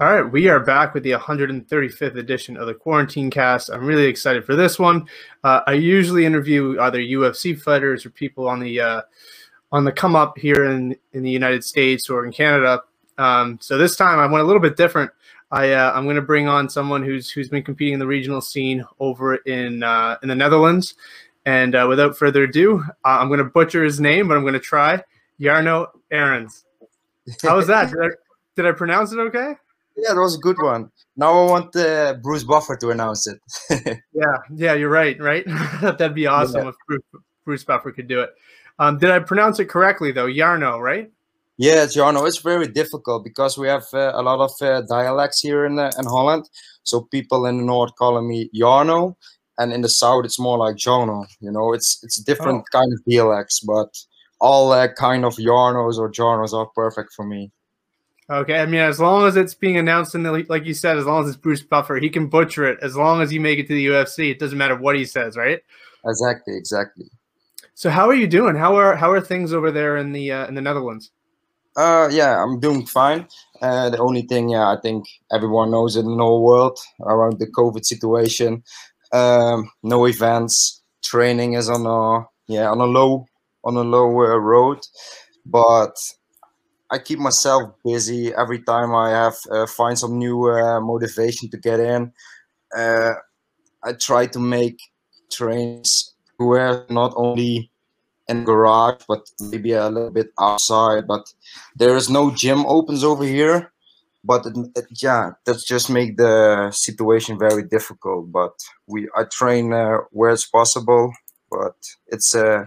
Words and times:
All 0.00 0.06
right, 0.08 0.30
we 0.30 0.46
are 0.46 0.60
back 0.60 0.94
with 0.94 1.02
the 1.02 1.10
135th 1.10 2.14
edition 2.14 2.56
of 2.56 2.68
the 2.68 2.74
Quarantine 2.74 3.30
Cast. 3.30 3.68
I'm 3.68 3.84
really 3.84 4.04
excited 4.04 4.44
for 4.44 4.54
this 4.54 4.78
one. 4.78 5.08
Uh, 5.42 5.62
I 5.66 5.72
usually 5.72 6.24
interview 6.24 6.80
either 6.80 7.00
UFC 7.00 7.60
fighters 7.60 8.06
or 8.06 8.10
people 8.10 8.46
on 8.46 8.60
the 8.60 8.80
uh, 8.80 9.02
on 9.72 9.82
the 9.82 9.90
come 9.90 10.14
up 10.14 10.38
here 10.38 10.66
in 10.66 10.94
in 11.14 11.24
the 11.24 11.30
United 11.32 11.64
States 11.64 12.08
or 12.08 12.24
in 12.24 12.30
Canada. 12.30 12.80
Um, 13.18 13.58
so 13.60 13.76
this 13.76 13.96
time 13.96 14.20
I 14.20 14.26
went 14.26 14.44
a 14.44 14.46
little 14.46 14.62
bit 14.62 14.76
different. 14.76 15.10
I 15.50 15.72
uh, 15.72 15.90
I'm 15.92 16.04
going 16.04 16.14
to 16.14 16.22
bring 16.22 16.46
on 16.46 16.68
someone 16.68 17.02
who's 17.02 17.28
who's 17.32 17.48
been 17.48 17.64
competing 17.64 17.94
in 17.94 17.98
the 17.98 18.06
regional 18.06 18.40
scene 18.40 18.84
over 19.00 19.34
in 19.34 19.82
uh, 19.82 20.16
in 20.22 20.28
the 20.28 20.36
Netherlands. 20.36 20.94
And 21.44 21.74
uh, 21.74 21.86
without 21.88 22.16
further 22.16 22.44
ado, 22.44 22.84
uh, 23.04 23.18
I'm 23.18 23.26
going 23.26 23.38
to 23.38 23.44
butcher 23.44 23.82
his 23.82 23.98
name, 23.98 24.28
but 24.28 24.36
I'm 24.36 24.44
going 24.44 24.54
to 24.54 24.60
try. 24.60 25.02
Jarno 25.40 25.88
Errens. 26.12 26.66
How 27.42 27.56
was 27.56 27.66
that? 27.66 27.90
Did 27.90 27.98
I, 28.00 28.08
did 28.54 28.66
I 28.66 28.70
pronounce 28.70 29.10
it 29.10 29.18
okay? 29.18 29.54
Yeah, 30.00 30.14
that 30.14 30.20
was 30.20 30.36
a 30.36 30.40
good 30.40 30.56
one. 30.62 30.90
Now 31.16 31.32
I 31.32 31.50
want 31.50 31.74
uh, 31.74 32.14
Bruce 32.22 32.44
Buffer 32.44 32.76
to 32.76 32.90
announce 32.90 33.26
it. 33.26 33.40
yeah, 34.12 34.36
yeah, 34.54 34.74
you're 34.74 34.90
right, 34.90 35.20
right? 35.20 35.44
That'd 35.82 36.14
be 36.14 36.26
awesome 36.26 36.62
yeah. 36.62 36.68
if 36.68 36.74
Bruce, 36.86 37.22
Bruce, 37.44 37.64
Buffer 37.64 37.90
could 37.90 38.06
do 38.06 38.20
it. 38.20 38.30
Um, 38.78 38.98
did 38.98 39.10
I 39.10 39.18
pronounce 39.18 39.58
it 39.58 39.66
correctly 39.66 40.12
though? 40.12 40.26
Yarno, 40.26 40.80
right? 40.80 41.10
Yeah, 41.56 41.86
Jarno. 41.86 42.28
It's 42.28 42.38
very 42.38 42.68
difficult 42.68 43.24
because 43.24 43.58
we 43.58 43.66
have 43.66 43.84
uh, 43.92 44.12
a 44.14 44.22
lot 44.22 44.38
of 44.38 44.52
uh, 44.62 44.82
dialects 44.82 45.40
here 45.40 45.66
in 45.66 45.80
uh, 45.80 45.90
in 45.98 46.06
Holland. 46.06 46.48
So 46.84 47.08
people 47.10 47.46
in 47.46 47.58
the 47.58 47.64
north 47.64 47.90
call 47.98 48.22
me 48.22 48.48
Jarno, 48.54 49.16
and 49.58 49.72
in 49.72 49.80
the 49.80 49.88
south 49.88 50.24
it's 50.24 50.38
more 50.38 50.58
like 50.58 50.76
Jarno. 50.76 51.26
You 51.40 51.50
know, 51.50 51.72
it's 51.72 51.98
it's 52.04 52.22
different 52.22 52.60
oh. 52.60 52.78
kind 52.78 52.92
of 52.92 53.00
dialects, 53.04 53.58
but 53.58 53.88
all 54.40 54.70
uh, 54.70 54.86
kind 54.96 55.24
of 55.24 55.34
Jarnos 55.34 55.98
or 55.98 56.08
Jarnos 56.08 56.52
are 56.52 56.70
perfect 56.76 57.12
for 57.16 57.24
me. 57.26 57.50
Okay, 58.30 58.60
I 58.60 58.66
mean, 58.66 58.80
as 58.80 59.00
long 59.00 59.26
as 59.26 59.36
it's 59.36 59.54
being 59.54 59.78
announced 59.78 60.14
in 60.14 60.22
the 60.22 60.44
like 60.50 60.66
you 60.66 60.74
said, 60.74 60.98
as 60.98 61.06
long 61.06 61.24
as 61.24 61.30
it's 61.30 61.38
Bruce 61.38 61.62
Buffer, 61.62 61.96
he 61.96 62.10
can 62.10 62.26
butcher 62.26 62.68
it. 62.68 62.78
As 62.82 62.94
long 62.94 63.22
as 63.22 63.32
you 63.32 63.40
make 63.40 63.58
it 63.58 63.66
to 63.68 63.74
the 63.74 63.86
UFC, 63.86 64.30
it 64.30 64.38
doesn't 64.38 64.58
matter 64.58 64.76
what 64.76 64.96
he 64.96 65.06
says, 65.06 65.34
right? 65.34 65.60
Exactly, 66.04 66.54
exactly. 66.56 67.06
So, 67.74 67.88
how 67.88 68.06
are 68.08 68.14
you 68.14 68.26
doing? 68.26 68.54
How 68.54 68.76
are 68.76 68.96
how 68.96 69.10
are 69.10 69.20
things 69.20 69.54
over 69.54 69.70
there 69.70 69.96
in 69.96 70.12
the 70.12 70.30
uh, 70.30 70.46
in 70.46 70.54
the 70.54 70.60
Netherlands? 70.60 71.10
Uh, 71.74 72.08
yeah, 72.10 72.42
I'm 72.42 72.60
doing 72.60 72.84
fine. 72.84 73.28
Uh, 73.62 73.88
the 73.88 73.98
only 73.98 74.22
thing, 74.22 74.48
yeah, 74.50 74.68
I 74.68 74.76
think 74.82 75.06
everyone 75.32 75.70
knows 75.70 75.94
in 75.96 76.04
the 76.04 76.16
whole 76.16 76.44
world 76.44 76.76
around 77.00 77.38
the 77.38 77.46
COVID 77.46 77.84
situation. 77.84 78.64
Um, 79.12 79.70
no 79.82 80.06
events, 80.06 80.82
training 81.04 81.54
is 81.54 81.70
on 81.70 81.86
a 81.86 82.26
yeah 82.52 82.68
on 82.68 82.80
a 82.80 82.84
low 82.84 83.26
on 83.64 83.76
a 83.76 83.82
low 83.82 84.08
uh, 84.08 84.36
road, 84.36 84.80
but 85.46 85.94
I 86.90 86.98
keep 86.98 87.18
myself 87.18 87.72
busy 87.84 88.34
every 88.34 88.62
time 88.62 88.94
I 88.94 89.10
have 89.10 89.36
uh, 89.50 89.66
find 89.66 89.98
some 89.98 90.18
new 90.18 90.50
uh, 90.50 90.80
motivation 90.80 91.50
to 91.50 91.58
get 91.58 91.80
in. 91.80 92.12
Uh, 92.76 93.14
I 93.82 93.92
try 93.92 94.26
to 94.26 94.38
make 94.38 94.80
trains 95.30 96.14
where 96.38 96.86
not 96.88 97.12
only 97.16 97.70
in 98.28 98.44
garage 98.44 99.02
but 99.08 99.26
maybe 99.40 99.72
a 99.72 99.88
little 99.88 100.10
bit 100.10 100.30
outside. 100.38 101.06
But 101.06 101.32
there 101.76 101.96
is 101.96 102.08
no 102.08 102.30
gym 102.30 102.64
opens 102.66 103.04
over 103.04 103.24
here. 103.24 103.72
But 104.24 104.46
it, 104.46 104.56
it, 104.76 104.86
yeah, 105.02 105.30
that's 105.46 105.64
just 105.64 105.88
make 105.88 106.16
the 106.16 106.70
situation 106.72 107.38
very 107.38 107.62
difficult. 107.62 108.32
But 108.32 108.52
we 108.86 109.08
I 109.16 109.24
train 109.24 109.72
uh, 109.72 109.98
where 110.10 110.30
it's 110.30 110.46
possible, 110.46 111.12
but 111.50 111.76
it's 112.08 112.34
uh 112.34 112.66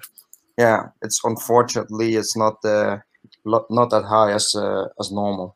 yeah, 0.58 0.89
it's 1.02 1.22
unfortunately 1.23 2.16
it's 2.16 2.35
not 2.38 2.63
uh, 2.63 2.97
not 3.46 3.90
that 3.90 4.03
high 4.03 4.31
as 4.31 4.56
uh, 4.56 4.88
as 5.00 5.12
normal. 5.12 5.56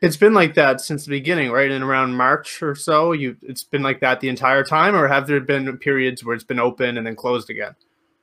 It's 0.00 0.16
been 0.16 0.34
like 0.34 0.54
that 0.54 0.80
since 0.80 1.04
the 1.04 1.10
beginning, 1.10 1.52
right? 1.52 1.70
In 1.70 1.82
around 1.82 2.16
March 2.16 2.60
or 2.62 2.74
so, 2.74 3.12
you 3.12 3.36
it's 3.42 3.62
been 3.64 3.82
like 3.82 4.00
that 4.00 4.20
the 4.20 4.28
entire 4.28 4.64
time, 4.64 4.96
or 4.96 5.06
have 5.06 5.26
there 5.26 5.40
been 5.40 5.78
periods 5.78 6.24
where 6.24 6.34
it's 6.34 6.44
been 6.44 6.58
open 6.58 6.98
and 6.98 7.06
then 7.06 7.16
closed 7.16 7.50
again? 7.50 7.74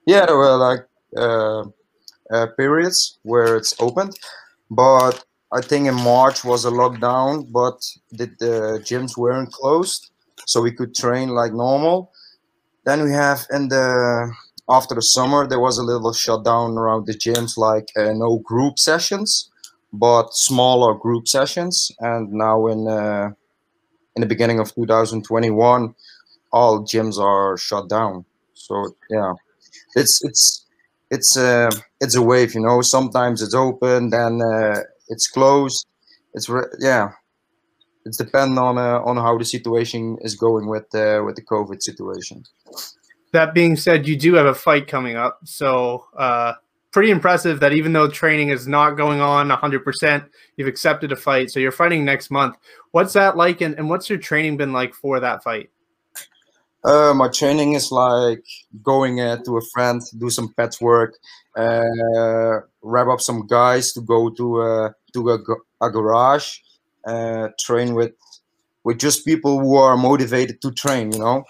Yeah, 0.06 0.26
there 0.26 0.38
were 0.38 0.58
like 0.58 0.86
uh, 1.16 1.64
uh, 2.32 2.48
periods 2.58 3.20
where 3.24 3.56
it's 3.56 3.76
opened, 3.80 4.20
but 4.70 5.24
I 5.52 5.62
think 5.62 5.88
in 5.88 5.96
March 5.96 6.44
was 6.44 6.66
a 6.66 6.70
lockdown, 6.70 7.52
but 7.52 7.80
the, 8.12 8.28
the 8.40 8.80
gyms 8.84 9.18
weren't 9.18 9.52
closed, 9.52 10.12
so 10.46 10.62
we 10.62 10.72
could 10.72 10.94
train 10.94 11.30
like 11.30 11.54
normal. 11.54 12.12
Then 12.86 13.04
we 13.04 13.12
have 13.12 13.46
in 13.52 13.68
the 13.68 14.32
after 14.70 14.96
the 14.96 15.02
summer 15.02 15.48
there 15.48 15.60
was 15.60 15.78
a 15.78 15.84
little 15.84 16.14
shutdown 16.14 16.78
around 16.78 17.06
the 17.06 17.14
gyms 17.14 17.58
like 17.58 17.90
uh, 17.98 18.14
no 18.14 18.38
group 18.40 18.80
sessions 18.80 19.50
but 19.92 20.34
smaller 20.34 20.94
group 20.94 21.28
sessions. 21.28 21.92
And 22.00 22.32
now 22.32 22.68
in 22.68 22.88
uh, 22.88 23.32
in 24.16 24.22
the 24.22 24.28
beginning 24.28 24.60
of 24.60 24.74
2021 24.76 25.96
all 26.52 26.84
gyms 26.84 27.20
are 27.20 27.58
shut 27.58 27.90
down. 27.90 28.26
So 28.54 28.96
yeah 29.10 29.34
it's 29.96 30.24
it's 30.24 30.66
it's 31.10 31.38
uh, 31.38 31.72
it's 32.00 32.16
a 32.16 32.22
wave 32.22 32.54
you 32.54 32.62
know. 32.62 32.82
Sometimes 32.82 33.42
it's 33.42 33.56
open 33.56 34.10
then 34.10 34.42
uh, 34.42 34.82
it's 35.08 35.28
closed. 35.28 35.88
It's 36.34 36.50
yeah 36.80 37.12
it's 38.06 38.18
depend 38.18 38.58
on 38.58 38.78
uh, 38.78 39.02
on 39.04 39.18
how 39.18 39.38
the 39.38 39.46
situation 39.46 40.18
is 40.22 40.36
going 40.36 40.68
with 40.68 40.94
uh, 40.96 41.22
with 41.26 41.36
the 41.36 41.42
covid 41.42 41.82
situation 41.82 42.44
that 43.32 43.54
being 43.54 43.76
said, 43.76 44.08
you 44.08 44.16
do 44.16 44.34
have 44.36 44.46
a 44.46 44.56
fight 44.56 44.88
coming 44.88 45.16
up. 45.16 45.40
So, 45.46 46.06
uh, 46.18 46.54
pretty 46.92 47.12
impressive 47.12 47.60
that 47.60 47.74
even 47.74 47.94
though 47.94 48.08
training 48.08 48.50
is 48.50 48.68
not 48.68 48.92
going 48.92 49.22
on 49.22 49.50
100%, 49.50 50.30
you've 50.58 50.68
accepted 50.68 51.12
a 51.12 51.16
fight. 51.16 51.52
So, 51.52 51.60
you're 51.60 51.72
fighting 51.72 52.06
next 52.06 52.32
month. 52.32 52.56
What's 52.92 53.14
that 53.14 53.38
like? 53.38 53.62
And, 53.62 53.76
and 53.76 53.90
what's 53.90 54.10
your 54.10 54.20
training 54.20 54.58
been 54.58 54.74
like 54.74 54.94
for 54.94 55.20
that 55.20 55.44
fight? 55.44 55.70
Uh, 56.84 57.14
my 57.14 57.28
training 57.28 57.74
is 57.74 57.92
like 57.92 58.44
going 58.82 59.20
uh, 59.20 59.38
to 59.44 59.58
a 59.58 59.62
friend, 59.74 60.02
do 60.18 60.30
some 60.30 60.54
patchwork, 60.54 61.18
uh, 61.58 62.60
wrap 62.82 63.08
up 63.08 63.20
some 63.20 63.46
guys 63.48 63.92
to 63.92 64.02
go 64.02 64.30
to 64.30 64.62
uh, 64.62 64.90
to 65.14 65.30
a, 65.32 65.40
a 65.82 65.92
garage, 65.92 66.60
uh, 67.06 67.50
train 67.60 67.96
with 67.96 68.14
with 68.86 68.98
just 68.98 69.26
people 69.26 69.60
who 69.60 69.76
are 69.76 69.98
motivated 69.98 70.62
to 70.62 70.72
train. 70.72 71.12
You 71.12 71.20
know, 71.20 71.44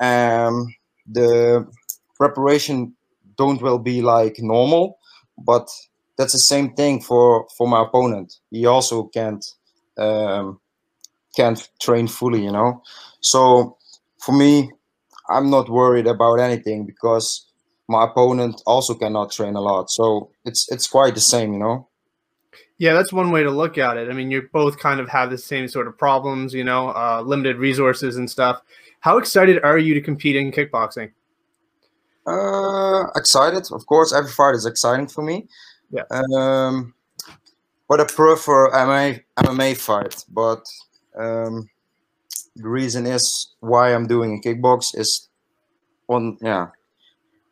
um, 0.00 0.74
the 1.10 1.66
preparation 2.16 2.94
don't 3.36 3.62
will 3.62 3.78
be 3.78 4.02
like 4.02 4.36
normal, 4.38 4.98
but 5.38 5.68
that's 6.16 6.32
the 6.32 6.38
same 6.38 6.74
thing 6.74 7.00
for 7.00 7.46
for 7.56 7.66
my 7.66 7.82
opponent. 7.82 8.34
He 8.50 8.66
also 8.66 9.04
can't 9.04 9.44
um, 9.98 10.60
can't 11.36 11.68
train 11.80 12.06
fully, 12.06 12.42
you 12.42 12.52
know. 12.52 12.82
So 13.20 13.76
for 14.18 14.32
me, 14.32 14.70
I'm 15.28 15.50
not 15.50 15.68
worried 15.68 16.06
about 16.06 16.40
anything 16.40 16.86
because 16.86 17.46
my 17.88 18.04
opponent 18.04 18.62
also 18.66 18.94
cannot 18.94 19.32
train 19.32 19.54
a 19.56 19.60
lot. 19.60 19.90
So 19.90 20.30
it's 20.44 20.70
it's 20.70 20.86
quite 20.86 21.14
the 21.14 21.20
same, 21.20 21.52
you 21.52 21.58
know. 21.58 21.88
Yeah, 22.78 22.94
that's 22.94 23.12
one 23.12 23.30
way 23.30 23.42
to 23.42 23.50
look 23.50 23.76
at 23.76 23.98
it. 23.98 24.08
I 24.08 24.14
mean, 24.14 24.30
you 24.30 24.48
both 24.52 24.78
kind 24.78 25.00
of 25.00 25.08
have 25.10 25.28
the 25.28 25.36
same 25.36 25.68
sort 25.68 25.86
of 25.86 25.98
problems, 25.98 26.54
you 26.54 26.64
know, 26.64 26.88
uh, 26.88 27.22
limited 27.24 27.58
resources 27.58 28.16
and 28.16 28.30
stuff. 28.30 28.62
How 29.00 29.18
excited 29.18 29.62
are 29.64 29.78
you 29.78 29.94
to 29.94 30.00
compete 30.00 30.36
in 30.36 30.52
kickboxing? 30.52 31.10
Uh, 32.26 33.06
excited, 33.16 33.66
of 33.72 33.84
course. 33.86 34.12
Every 34.12 34.30
fight 34.30 34.54
is 34.54 34.66
exciting 34.66 35.08
for 35.08 35.22
me. 35.22 35.48
Yeah. 35.90 36.04
Um, 36.10 36.94
but 37.88 38.00
I 38.00 38.04
prefer 38.04 38.70
MMA 38.70 39.22
MMA 39.38 39.76
fight. 39.76 40.24
But 40.28 40.64
um, 41.18 41.68
the 42.56 42.68
reason 42.68 43.06
is 43.06 43.54
why 43.60 43.94
I'm 43.94 44.06
doing 44.06 44.38
a 44.38 44.48
kickbox 44.48 44.96
is 44.96 45.28
on 46.08 46.38
yeah 46.40 46.68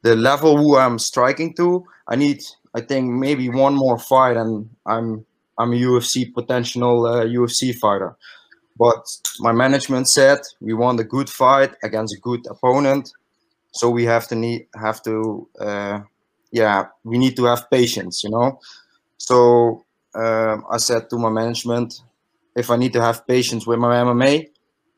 the 0.03 0.15
level 0.15 0.57
who 0.57 0.77
I'm 0.77 0.99
striking 0.99 1.55
to. 1.57 1.85
I 2.07 2.17
need 2.17 2.43
I 2.75 2.81
think 2.83 3.11
maybe 3.11 3.49
one 3.49 3.75
more 3.75 3.99
fight 3.99 4.37
and 4.37 4.69
I'm 4.87 5.25
I'm 5.59 5.73
a 5.73 5.77
UFC 5.77 6.33
potential 6.33 7.07
uh, 7.07 7.25
UFC 7.25 7.75
fighter. 7.75 8.17
But 8.79 9.05
my 9.41 9.53
management 9.53 10.09
said 10.09 10.39
we 10.61 10.73
want 10.75 11.01
a 11.01 11.05
good 11.05 11.29
fight 11.29 11.73
against 11.83 12.15
a 12.15 12.21
good 12.21 12.47
opponent, 12.49 13.13
so 13.73 13.91
we 13.91 14.05
have 14.05 14.29
to 14.29 14.35
need 14.35 14.67
have 14.75 15.03
to 15.03 15.49
uh, 15.61 16.01
yeah 16.53 16.87
we 17.05 17.19
need 17.19 17.37
to 17.37 17.45
have 17.45 17.71
patience, 17.71 18.23
you 18.25 18.31
know. 18.31 18.61
So 19.19 19.85
um, 20.15 20.65
I 20.71 20.79
said 20.79 21.11
to 21.11 21.19
my 21.19 21.31
management, 21.31 22.03
if 22.57 22.71
I 22.71 22.77
need 22.77 22.93
to 22.95 23.03
have 23.03 23.27
patience 23.27 23.67
with 23.67 23.79
my 23.79 23.97
MMA, 23.97 24.49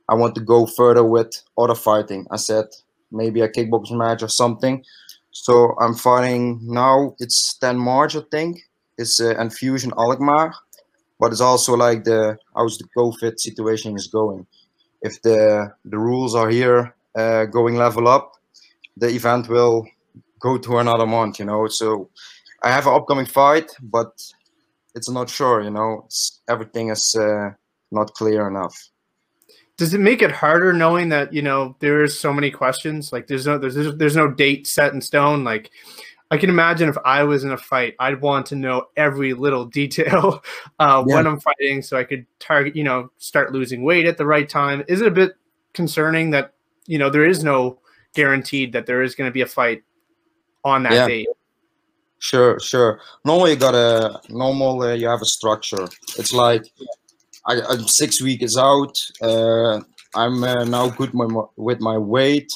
I 0.08 0.14
want 0.14 0.34
to 0.34 0.40
go 0.40 0.66
further 0.66 1.04
with 1.04 1.42
other 1.56 1.74
fighting. 1.74 2.26
I 2.30 2.36
said 2.36 2.66
maybe 3.10 3.40
a 3.40 3.48
kickboxing 3.48 3.96
match 3.96 4.22
or 4.22 4.28
something. 4.28 4.84
So 5.30 5.74
I'm 5.80 5.94
fighting 5.94 6.60
now. 6.62 7.14
It's 7.18 7.54
10 7.58 7.78
March, 7.78 8.16
I 8.16 8.22
think. 8.30 8.60
It's 8.98 9.20
uh, 9.20 9.34
Enfusion 9.38 9.92
Alkmaar 9.96 10.52
but 11.20 11.32
it's 11.32 11.42
also 11.42 11.74
like 11.74 12.04
the 12.04 12.38
how's 12.56 12.78
the 12.78 12.88
COVID 12.96 13.38
situation 13.38 13.94
is 13.94 14.08
going. 14.08 14.46
If 15.02 15.20
the 15.22 15.72
the 15.84 15.98
rules 15.98 16.34
are 16.34 16.48
here 16.48 16.94
uh, 17.14 17.44
going 17.44 17.76
level 17.76 18.08
up, 18.08 18.32
the 18.96 19.08
event 19.08 19.48
will 19.48 19.86
go 20.40 20.56
to 20.58 20.78
another 20.78 21.06
month. 21.06 21.38
You 21.38 21.44
know, 21.44 21.68
so 21.68 22.08
I 22.62 22.70
have 22.70 22.86
an 22.86 22.94
upcoming 22.94 23.26
fight, 23.26 23.70
but 23.82 24.12
it's 24.94 25.10
not 25.10 25.28
sure. 25.28 25.62
You 25.62 25.70
know, 25.70 26.02
it's, 26.06 26.40
everything 26.48 26.88
is 26.88 27.14
uh, 27.14 27.50
not 27.90 28.14
clear 28.14 28.48
enough. 28.48 28.88
Does 29.76 29.94
it 29.94 30.00
make 30.00 30.20
it 30.20 30.32
harder 30.32 30.72
knowing 30.72 31.10
that 31.10 31.32
you 31.32 31.42
know 31.42 31.76
there's 31.80 32.18
so 32.18 32.32
many 32.32 32.50
questions? 32.50 33.12
Like 33.12 33.26
there's 33.26 33.46
no 33.46 33.58
there's 33.58 33.96
there's 33.96 34.16
no 34.16 34.28
date 34.30 34.66
set 34.66 34.94
in 34.94 35.02
stone. 35.02 35.44
Like 35.44 35.70
I 36.30 36.38
can 36.38 36.48
imagine 36.48 36.88
if 36.88 36.96
I 37.04 37.24
was 37.24 37.42
in 37.42 37.50
a 37.50 37.56
fight, 37.56 37.96
I'd 37.98 38.20
want 38.20 38.46
to 38.46 38.56
know 38.56 38.86
every 38.96 39.34
little 39.34 39.64
detail 39.64 40.42
uh, 40.78 41.04
yeah. 41.06 41.14
when 41.14 41.26
I'm 41.26 41.40
fighting, 41.40 41.82
so 41.82 41.96
I 41.96 42.04
could 42.04 42.24
target, 42.38 42.76
you 42.76 42.84
know, 42.84 43.10
start 43.18 43.52
losing 43.52 43.82
weight 43.82 44.06
at 44.06 44.16
the 44.16 44.26
right 44.26 44.48
time. 44.48 44.84
Is 44.86 45.00
it 45.00 45.08
a 45.08 45.10
bit 45.10 45.32
concerning 45.72 46.30
that 46.30 46.54
you 46.86 46.98
know 46.98 47.10
there 47.10 47.24
is 47.24 47.42
no 47.42 47.78
guaranteed 48.14 48.72
that 48.72 48.86
there 48.86 49.02
is 49.02 49.14
going 49.14 49.28
to 49.28 49.32
be 49.32 49.40
a 49.40 49.46
fight 49.46 49.82
on 50.64 50.84
that 50.84 50.92
yeah. 50.92 51.06
date? 51.06 51.28
Sure, 52.20 52.60
sure. 52.60 53.00
Normally, 53.24 53.52
you 53.52 53.56
got 53.56 53.74
a 53.74 54.20
normal. 54.28 54.82
Uh, 54.82 54.94
you 54.94 55.08
have 55.08 55.22
a 55.22 55.26
structure. 55.26 55.88
It's 56.16 56.32
like 56.32 56.64
I, 57.46 57.60
am 57.72 57.88
six 57.88 58.22
weeks 58.22 58.56
out. 58.56 59.00
Uh, 59.20 59.80
I'm 60.14 60.44
uh, 60.44 60.64
now 60.64 60.90
good 60.90 61.12
my, 61.14 61.26
with 61.56 61.80
my 61.80 61.96
weight 61.96 62.52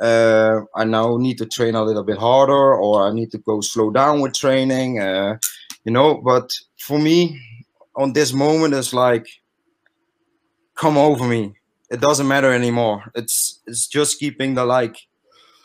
uh, 0.00 0.60
I 0.74 0.84
now 0.84 1.16
need 1.18 1.38
to 1.38 1.46
train 1.46 1.74
a 1.74 1.84
little 1.84 2.04
bit 2.04 2.18
harder 2.18 2.74
or 2.74 3.06
I 3.08 3.12
need 3.12 3.30
to 3.32 3.38
go 3.38 3.60
slow 3.60 3.90
down 3.90 4.20
with 4.20 4.34
training, 4.34 5.00
uh, 5.00 5.38
you 5.84 5.92
know. 5.92 6.20
But 6.24 6.50
for 6.78 6.98
me, 6.98 7.40
on 7.96 8.12
this 8.12 8.32
moment, 8.32 8.74
it's 8.74 8.92
like, 8.92 9.26
come 10.74 10.96
over 10.96 11.24
me. 11.26 11.54
It 11.90 12.00
doesn't 12.00 12.28
matter 12.28 12.52
anymore. 12.52 13.10
It's 13.14 13.60
it's 13.66 13.86
just 13.86 14.18
keeping 14.18 14.54
the 14.54 14.64
like. 14.64 14.96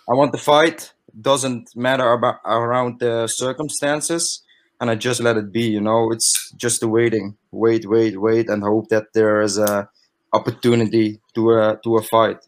I 0.10 0.16
want 0.16 0.34
to 0.34 0.40
fight. 0.40 0.94
Doesn't 1.20 1.76
matter 1.76 2.12
about 2.12 2.38
around 2.46 3.00
the 3.00 3.28
circumstances, 3.28 4.44
and 4.82 4.90
I 4.92 4.96
just 4.96 5.22
let 5.22 5.38
it 5.38 5.52
be. 5.52 5.64
You 5.64 5.82
know, 5.82 6.12
it's 6.12 6.52
just 6.58 6.82
the 6.82 6.88
waiting, 6.90 7.38
wait, 7.52 7.88
wait, 7.88 8.20
wait, 8.22 8.50
and 8.50 8.64
hope 8.64 8.90
that 8.90 9.14
there 9.14 9.42
is 9.42 9.58
a 9.58 9.90
opportunity 10.34 11.22
to 11.36 11.52
a 11.52 11.80
to 11.84 11.98
a 11.98 12.04
fight. 12.04 12.40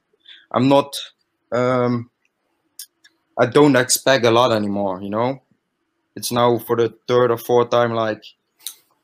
I'm 0.54 0.68
not 0.70 0.94
um, 1.52 2.10
I 3.38 3.46
don't 3.46 3.76
expect 3.76 4.26
a 4.26 4.32
lot 4.32 4.52
anymore. 4.52 5.02
You 5.02 5.10
know, 5.10 5.42
it's 6.16 6.32
now 6.32 6.58
for 6.60 6.76
the 6.76 6.94
third 7.08 7.32
or 7.32 7.38
fourth 7.38 7.70
time. 7.70 7.94
Like 7.94 8.24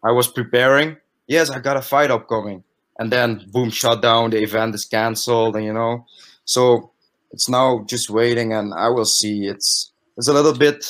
I 0.03 0.11
was 0.11 0.27
preparing. 0.27 0.97
Yes, 1.27 1.49
I 1.49 1.59
got 1.59 1.77
a 1.77 1.81
fight 1.81 2.11
upcoming, 2.11 2.63
and 2.99 3.11
then 3.11 3.45
boom, 3.51 3.69
shut 3.69 4.01
down. 4.01 4.31
The 4.31 4.41
event 4.41 4.75
is 4.75 4.85
canceled, 4.85 5.55
and 5.55 5.65
you 5.65 5.73
know, 5.73 6.05
so 6.45 6.91
it's 7.31 7.47
now 7.47 7.85
just 7.87 8.09
waiting, 8.09 8.53
and 8.53 8.73
I 8.73 8.89
will 8.89 9.05
see. 9.05 9.47
It's 9.47 9.91
it's 10.17 10.27
a 10.27 10.33
little 10.33 10.53
bit. 10.53 10.85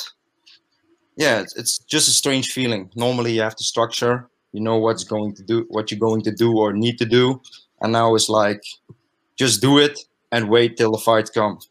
Yeah, 1.16 1.40
it's, 1.40 1.54
it's 1.56 1.78
just 1.78 2.08
a 2.08 2.10
strange 2.10 2.50
feeling. 2.50 2.90
Normally, 2.96 3.34
you 3.34 3.42
have 3.42 3.54
to 3.56 3.64
structure. 3.64 4.28
You 4.52 4.60
know 4.60 4.78
what's 4.78 5.04
going 5.04 5.34
to 5.34 5.42
do, 5.42 5.66
what 5.68 5.90
you're 5.90 6.00
going 6.00 6.22
to 6.22 6.32
do 6.32 6.56
or 6.56 6.72
need 6.72 6.98
to 6.98 7.04
do, 7.04 7.40
and 7.80 7.92
now 7.92 8.14
it's 8.14 8.28
like, 8.28 8.62
just 9.36 9.60
do 9.60 9.78
it 9.78 9.98
and 10.34 10.50
wait 10.50 10.76
till 10.76 10.90
the 10.90 10.98
fight 10.98 11.32
comes. 11.32 11.68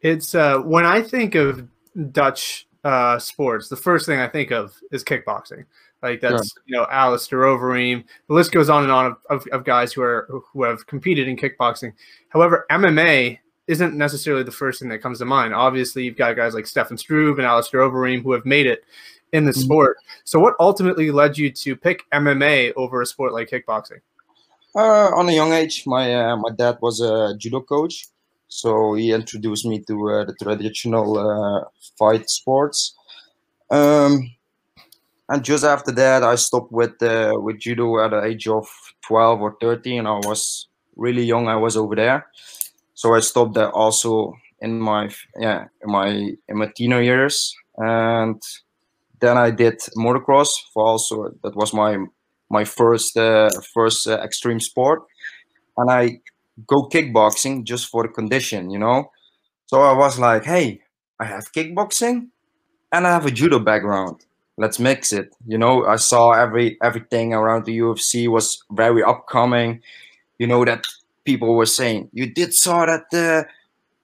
It's 0.00 0.34
uh, 0.34 0.58
when 0.60 0.86
I 0.86 1.02
think 1.02 1.34
of 1.34 1.68
Dutch 2.12 2.68
uh, 2.84 3.18
sports, 3.18 3.68
the 3.68 3.76
first 3.76 4.06
thing 4.06 4.20
I 4.20 4.28
think 4.28 4.52
of 4.52 4.74
is 4.92 5.02
kickboxing. 5.02 5.64
Like 6.00 6.20
that's 6.20 6.54
you 6.66 6.76
know 6.76 6.86
Alistair 6.88 7.40
Overeem. 7.40 8.04
The 8.28 8.34
list 8.34 8.52
goes 8.52 8.70
on 8.70 8.84
and 8.84 8.92
on 8.92 9.06
of, 9.06 9.16
of, 9.28 9.46
of, 9.48 9.64
guys 9.64 9.92
who 9.92 10.02
are 10.02 10.28
who 10.52 10.62
have 10.62 10.86
competed 10.86 11.26
in 11.26 11.36
kickboxing. 11.36 11.92
However, 12.28 12.64
MMA 12.70 13.40
isn't 13.66 13.94
necessarily 13.94 14.44
the 14.44 14.52
first 14.52 14.78
thing 14.78 14.88
that 14.90 15.02
comes 15.02 15.18
to 15.18 15.24
mind. 15.24 15.52
Obviously, 15.52 16.04
you've 16.04 16.16
got 16.16 16.36
guys 16.36 16.54
like 16.54 16.68
Stefan 16.68 16.96
Struve 16.96 17.38
and 17.38 17.46
Alistair 17.46 17.80
Overeem 17.80 18.22
who 18.22 18.30
have 18.30 18.46
made 18.46 18.66
it 18.66 18.84
in 19.32 19.44
the 19.44 19.50
mm-hmm. 19.50 19.60
sport. 19.60 19.96
So, 20.22 20.38
what 20.38 20.54
ultimately 20.60 21.10
led 21.10 21.36
you 21.36 21.50
to 21.50 21.74
pick 21.74 22.08
MMA 22.12 22.74
over 22.76 23.02
a 23.02 23.06
sport 23.06 23.32
like 23.32 23.50
kickboxing? 23.50 23.98
Uh, 24.74 25.10
on 25.16 25.28
a 25.28 25.32
young 25.32 25.52
age, 25.52 25.84
my 25.86 26.14
uh, 26.14 26.36
my 26.36 26.50
dad 26.50 26.76
was 26.82 27.00
a 27.00 27.34
judo 27.38 27.60
coach, 27.60 28.06
so 28.48 28.94
he 28.94 29.12
introduced 29.12 29.64
me 29.64 29.80
to 29.80 30.10
uh, 30.10 30.24
the 30.24 30.34
traditional 30.34 31.18
uh, 31.18 31.64
fight 31.98 32.28
sports. 32.28 32.94
Um, 33.70 34.30
and 35.28 35.44
just 35.44 35.64
after 35.64 35.90
that, 35.92 36.22
I 36.22 36.36
stopped 36.36 36.70
with 36.70 37.02
uh, 37.02 37.34
with 37.40 37.60
judo 37.60 38.04
at 38.04 38.10
the 38.10 38.22
age 38.22 38.46
of 38.46 38.68
twelve 39.06 39.40
or 39.40 39.56
thirteen. 39.60 40.06
I 40.06 40.18
was 40.18 40.68
really 40.96 41.24
young. 41.24 41.48
I 41.48 41.56
was 41.56 41.76
over 41.76 41.96
there, 41.96 42.26
so 42.94 43.14
I 43.14 43.20
stopped 43.20 43.54
there 43.54 43.72
also 43.72 44.34
in 44.60 44.80
my 44.80 45.10
yeah 45.38 45.64
in 45.82 45.90
my 45.90 46.08
in 46.48 46.56
my 46.56 46.70
teenage 46.76 47.06
years, 47.06 47.56
and 47.78 48.40
then 49.20 49.38
I 49.38 49.50
did 49.50 49.78
motocross 49.96 50.50
for 50.74 50.84
also 50.84 51.34
that 51.42 51.56
was 51.56 51.72
my 51.72 51.96
my 52.50 52.64
first 52.64 53.16
uh, 53.16 53.50
first 53.74 54.06
uh, 54.06 54.18
extreme 54.22 54.60
sport, 54.60 55.02
and 55.76 55.90
I 55.90 56.20
go 56.66 56.88
kickboxing 56.88 57.64
just 57.64 57.88
for 57.88 58.02
the 58.02 58.08
condition, 58.08 58.70
you 58.70 58.78
know. 58.78 59.10
So 59.66 59.82
I 59.82 59.92
was 59.92 60.18
like, 60.18 60.44
hey, 60.44 60.80
I 61.20 61.24
have 61.24 61.52
kickboxing, 61.52 62.28
and 62.92 63.06
I 63.06 63.10
have 63.10 63.26
a 63.26 63.30
judo 63.30 63.58
background. 63.58 64.24
Let's 64.56 64.78
mix 64.78 65.12
it. 65.12 65.34
You 65.46 65.58
know, 65.58 65.84
I 65.86 65.96
saw 65.96 66.32
every 66.32 66.76
everything 66.82 67.32
around 67.32 67.64
the 67.64 67.78
UFC 67.78 68.28
was 68.28 68.62
very 68.72 69.02
upcoming. 69.02 69.82
You 70.38 70.46
know 70.46 70.64
that 70.64 70.86
people 71.24 71.54
were 71.54 71.66
saying 71.66 72.10
you 72.12 72.26
did 72.32 72.54
saw 72.54 72.86
that 72.86 73.06
uh, 73.14 73.48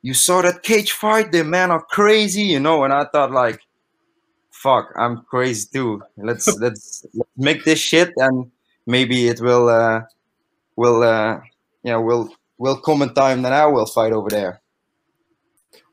you 0.03 0.15
saw 0.15 0.43
that 0.43 0.63
cage 0.63 0.93
fight. 0.93 1.33
The 1.33 1.43
men 1.45 1.71
are 1.71 1.83
crazy, 1.83 2.43
you 2.43 2.61
know. 2.61 2.85
And 2.85 2.93
I 2.93 3.07
thought 3.07 3.33
like, 3.33 3.61
fuck, 4.65 4.91
I'm 4.97 5.23
crazy 5.29 5.69
too. 5.73 6.03
Let's 6.17 6.49
let's, 6.61 7.07
let's 7.13 7.31
make 7.37 7.65
this 7.65 7.79
shit, 7.79 8.13
and 8.17 8.51
maybe 8.87 9.29
it 9.29 9.41
will 9.41 9.69
uh, 9.69 10.01
will 10.77 11.03
uh, 11.03 11.41
you 11.85 11.93
know 11.93 12.01
will 12.01 12.35
will 12.59 12.77
come 12.77 13.03
in 13.03 13.13
time 13.15 13.43
that 13.43 13.53
I 13.53 13.67
will 13.67 13.87
fight 13.87 14.13
over 14.13 14.31
there. 14.31 14.63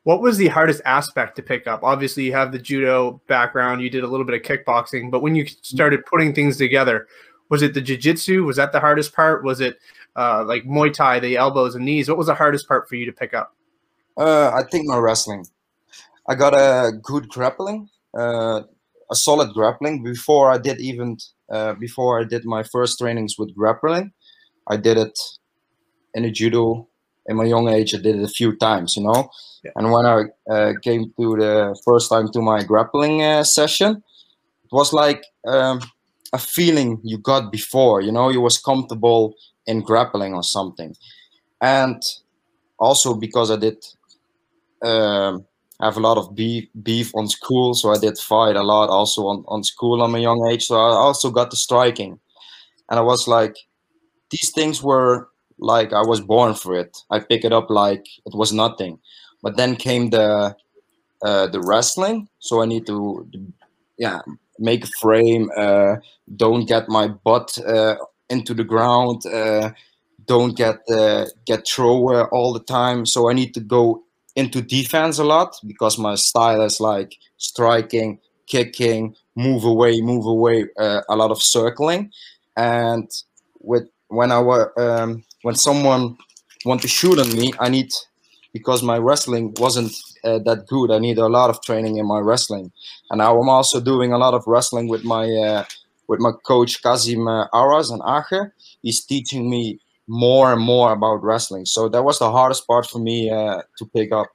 What 0.04 0.22
was 0.22 0.38
the 0.38 0.48
hardest 0.48 0.82
aspect 0.86 1.36
to 1.36 1.44
pick 1.44 1.68
up? 1.68 1.84
Obviously, 1.84 2.24
you 2.24 2.32
have 2.32 2.52
the 2.52 2.58
judo 2.58 3.22
background. 3.28 3.82
You 3.82 3.90
did 3.90 4.04
a 4.04 4.08
little 4.08 4.26
bit 4.26 4.34
of 4.34 4.42
kickboxing, 4.42 5.12
but 5.12 5.22
when 5.22 5.36
you 5.36 5.46
started 5.46 6.06
putting 6.08 6.34
things 6.34 6.58
together, 6.58 7.08
was 7.50 7.62
it 7.62 7.76
the 7.76 7.82
jiu-jitsu? 7.82 8.44
Was 8.44 8.58
that 8.58 8.72
the 8.72 8.80
hardest 8.80 9.14
part? 9.14 9.44
Was 9.44 9.62
it 9.62 9.78
uh, 10.16 10.44
like 10.44 10.64
Muay 10.64 10.92
Thai, 10.92 11.20
the 11.20 11.38
elbows 11.38 11.76
and 11.76 11.86
knees? 11.86 12.10
What 12.10 12.18
was 12.18 12.26
the 12.26 12.34
hardest 12.34 12.68
part 12.68 12.90
for 12.90 12.96
you 12.96 13.06
to 13.06 13.12
pick 13.12 13.36
up? 13.36 13.56
Uh, 14.18 14.50
I 14.50 14.64
think 14.64 14.88
my 14.88 14.98
wrestling. 14.98 15.46
I 16.28 16.34
got 16.34 16.56
a 16.56 16.94
good 16.94 17.30
grappling 17.30 17.88
uh, 18.18 18.62
a 19.12 19.16
solid 19.16 19.54
grappling 19.54 20.04
before 20.04 20.50
I 20.52 20.58
did 20.58 20.80
even 20.80 21.18
uh, 21.52 21.74
before 21.74 22.20
I 22.20 22.24
did 22.24 22.46
my 22.46 22.64
first 22.64 23.00
trainings 23.00 23.36
with 23.38 23.56
grappling. 23.56 24.12
I 24.70 24.78
did 24.78 24.98
it 24.98 25.20
in 26.14 26.26
a 26.26 26.32
judo 26.32 26.88
in 27.28 27.36
my 27.36 27.46
young 27.46 27.68
age. 27.68 27.94
I 27.94 27.98
did 27.98 28.16
it 28.16 28.24
a 28.24 28.28
few 28.28 28.56
times, 28.56 28.94
you 28.96 29.04
know. 29.04 29.30
Yeah. 29.64 29.72
And 29.76 29.92
when 29.92 30.06
I 30.06 30.24
uh, 30.50 30.74
came 30.82 31.14
to 31.20 31.36
the 31.36 31.80
first 31.86 32.10
time 32.10 32.32
to 32.32 32.42
my 32.42 32.64
grappling 32.64 33.22
uh, 33.22 33.44
session, 33.44 34.04
it 34.64 34.72
was 34.72 34.94
like 34.94 35.24
um, 35.46 35.82
a 36.34 36.38
feeling 36.38 37.00
you 37.04 37.18
got 37.18 37.52
before, 37.52 38.02
you 38.02 38.12
know. 38.12 38.30
You 38.30 38.42
was 38.42 38.58
comfortable 38.58 39.36
in 39.68 39.82
grappling 39.82 40.34
or 40.34 40.44
something, 40.44 40.96
and 41.62 42.02
also 42.80 43.14
because 43.14 43.52
I 43.52 43.58
did. 43.58 43.84
Um, 44.84 45.46
I 45.82 45.86
have 45.86 45.98
a 45.98 46.02
lot 46.02 46.18
of 46.18 46.36
beef 46.36 46.68
beef 46.84 47.12
on 47.16 47.28
school, 47.28 47.74
so 47.74 47.92
I 47.92 47.98
did 47.98 48.18
fight 48.18 48.56
a 48.56 48.64
lot 48.64 48.90
also 48.90 49.28
on, 49.28 49.44
on 49.48 49.64
school 49.64 50.02
on 50.02 50.12
my 50.12 50.20
young 50.20 50.48
age. 50.52 50.66
So 50.68 50.76
I 50.76 50.94
also 50.94 51.32
got 51.32 51.50
the 51.50 51.58
striking. 51.58 52.20
And 52.90 53.00
I 53.00 53.02
was 53.02 53.28
like, 53.28 53.56
these 54.30 54.52
things 54.52 54.84
were 54.84 55.30
like 55.58 55.94
I 55.94 56.02
was 56.02 56.22
born 56.22 56.54
for 56.54 56.76
it. 56.76 56.98
I 57.10 57.20
pick 57.20 57.46
it 57.46 57.54
up 57.54 57.70
like 57.70 58.06
it 58.26 58.36
was 58.36 58.54
nothing. 58.54 59.00
But 59.42 59.58
then 59.58 59.76
came 59.76 60.10
the 60.12 60.56
uh, 61.24 61.48
the 61.48 61.62
wrestling, 61.62 62.28
so 62.40 62.62
I 62.62 62.66
need 62.66 62.86
to 62.88 63.28
yeah 63.98 64.22
make 64.60 64.84
a 64.86 64.90
frame, 65.00 65.50
uh, 65.58 65.96
don't 66.36 66.68
get 66.68 66.88
my 66.90 67.08
butt 67.08 67.58
uh, 67.68 67.96
into 68.30 68.54
the 68.54 68.64
ground, 68.64 69.26
uh, 69.26 69.72
don't 70.26 70.56
get 70.56 70.80
uh, 70.90 71.26
get 71.46 71.68
throw 71.68 72.26
all 72.26 72.54
the 72.54 72.64
time. 72.64 73.06
So 73.06 73.30
I 73.30 73.34
need 73.34 73.54
to 73.56 73.60
go 73.60 74.04
into 74.36 74.62
defense 74.62 75.20
a 75.20 75.24
lot 75.24 75.56
because 75.66 75.98
my 75.98 76.16
style 76.16 76.62
is 76.62 76.80
like 76.80 77.18
striking, 77.38 78.20
kicking, 78.48 79.16
move 79.36 79.64
away, 79.64 80.02
move 80.02 80.26
away, 80.26 80.68
uh, 80.78 81.02
a 81.10 81.16
lot 81.16 81.32
of 81.32 81.42
circling. 81.42 82.12
And 82.56 83.10
with 83.60 83.88
when 84.08 84.32
I 84.32 84.42
were 84.42 84.74
um, 84.80 85.24
when 85.44 85.56
someone 85.56 86.18
want 86.66 86.82
to 86.82 86.88
shoot 86.88 87.20
on 87.20 87.32
me, 87.36 87.54
I 87.60 87.70
need 87.70 87.92
because 88.54 88.84
my 88.84 88.98
wrestling 88.98 89.54
wasn't 89.58 89.94
uh, 90.24 90.40
that 90.40 90.68
good. 90.68 90.92
I 90.92 91.00
need 91.00 91.18
a 91.18 91.28
lot 91.28 91.50
of 91.50 91.62
training 91.64 91.98
in 91.98 92.06
my 92.06 92.20
wrestling, 92.20 92.72
and 93.10 93.22
I'm 93.22 93.50
also 93.50 93.80
doing 93.80 94.12
a 94.12 94.18
lot 94.18 94.34
of 94.34 94.44
wrestling 94.46 94.88
with 94.88 95.04
my 95.04 95.26
uh, 95.32 95.66
with 96.08 96.20
my 96.20 96.32
coach 96.46 96.84
Kazim 96.84 97.28
Aras 97.28 97.90
and 97.90 98.02
Ache. 98.06 98.52
He's 98.82 99.06
teaching 99.06 99.50
me 99.50 99.80
more 100.08 100.52
and 100.52 100.62
more 100.62 100.92
about 100.92 101.24
wrestling. 101.24 101.66
So 101.66 101.90
that 101.90 102.04
was 102.04 102.20
the 102.20 102.32
hardest 102.32 102.68
part 102.68 102.86
for 102.88 103.00
me 103.00 103.30
uh, 103.30 103.62
to 103.78 103.86
pick 103.96 104.12
up. 104.12 104.28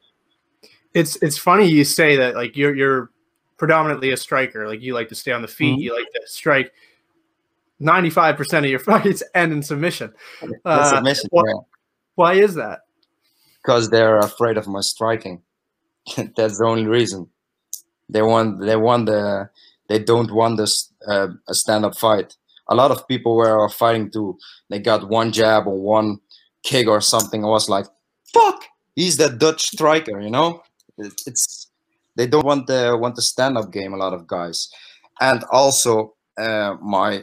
It's 0.94 1.16
it's 1.22 1.36
funny 1.36 1.68
you 1.68 1.84
say 1.84 2.16
that 2.16 2.34
like 2.34 2.56
you're 2.56 2.74
you're 2.74 3.10
predominantly 3.56 4.10
a 4.10 4.16
striker. 4.16 4.66
Like 4.66 4.82
you 4.82 4.94
like 4.94 5.08
to 5.08 5.14
stay 5.14 5.32
on 5.32 5.42
the 5.42 5.48
feet, 5.48 5.72
mm-hmm. 5.72 5.82
you 5.82 5.94
like 5.94 6.10
to 6.14 6.22
strike. 6.26 6.72
95% 7.80 8.58
of 8.58 8.64
your 8.66 8.78
fights 8.90 9.22
end 9.34 9.52
in 9.52 9.62
submission. 9.62 10.12
Uh, 10.64 10.90
submission 10.90 11.28
why, 11.30 11.42
yeah. 11.46 11.60
why 12.14 12.32
is 12.34 12.54
that? 12.54 12.80
Because 13.62 13.90
they're 13.90 14.18
afraid 14.18 14.56
of 14.56 14.66
my 14.66 14.80
striking. 14.80 15.42
That's 16.36 16.58
the 16.58 16.64
only 16.64 16.86
reason. 16.86 17.28
They 18.08 18.22
want 18.22 18.60
they 18.60 18.76
want 18.76 19.06
the 19.06 19.50
they 19.88 19.98
don't 19.98 20.32
want 20.32 20.58
this 20.58 20.92
uh, 21.08 21.28
a 21.48 21.54
stand 21.54 21.84
up 21.84 21.96
fight. 21.96 22.36
A 22.68 22.74
lot 22.74 22.90
of 22.90 23.06
people 23.08 23.36
were 23.36 23.68
fighting 23.68 24.10
to 24.12 24.38
they 24.70 24.78
got 24.78 25.08
one 25.08 25.32
jab 25.32 25.66
or 25.66 25.78
one 25.78 26.18
kick 26.62 26.88
or 26.88 27.00
something. 27.00 27.44
I 27.44 27.48
was 27.48 27.68
like, 27.68 27.86
fuck, 28.32 28.64
he's 28.94 29.16
that 29.18 29.38
Dutch 29.38 29.62
striker, 29.62 30.20
you 30.20 30.30
know. 30.30 30.62
It's 30.98 31.70
they 32.16 32.26
don't 32.26 32.46
want 32.46 32.66
the 32.66 32.96
want 33.00 33.16
the 33.16 33.22
stand 33.22 33.58
up 33.58 33.72
game. 33.72 33.92
A 33.92 33.96
lot 33.96 34.14
of 34.14 34.26
guys, 34.26 34.68
and 35.20 35.44
also 35.50 36.14
uh, 36.38 36.76
my 36.82 37.22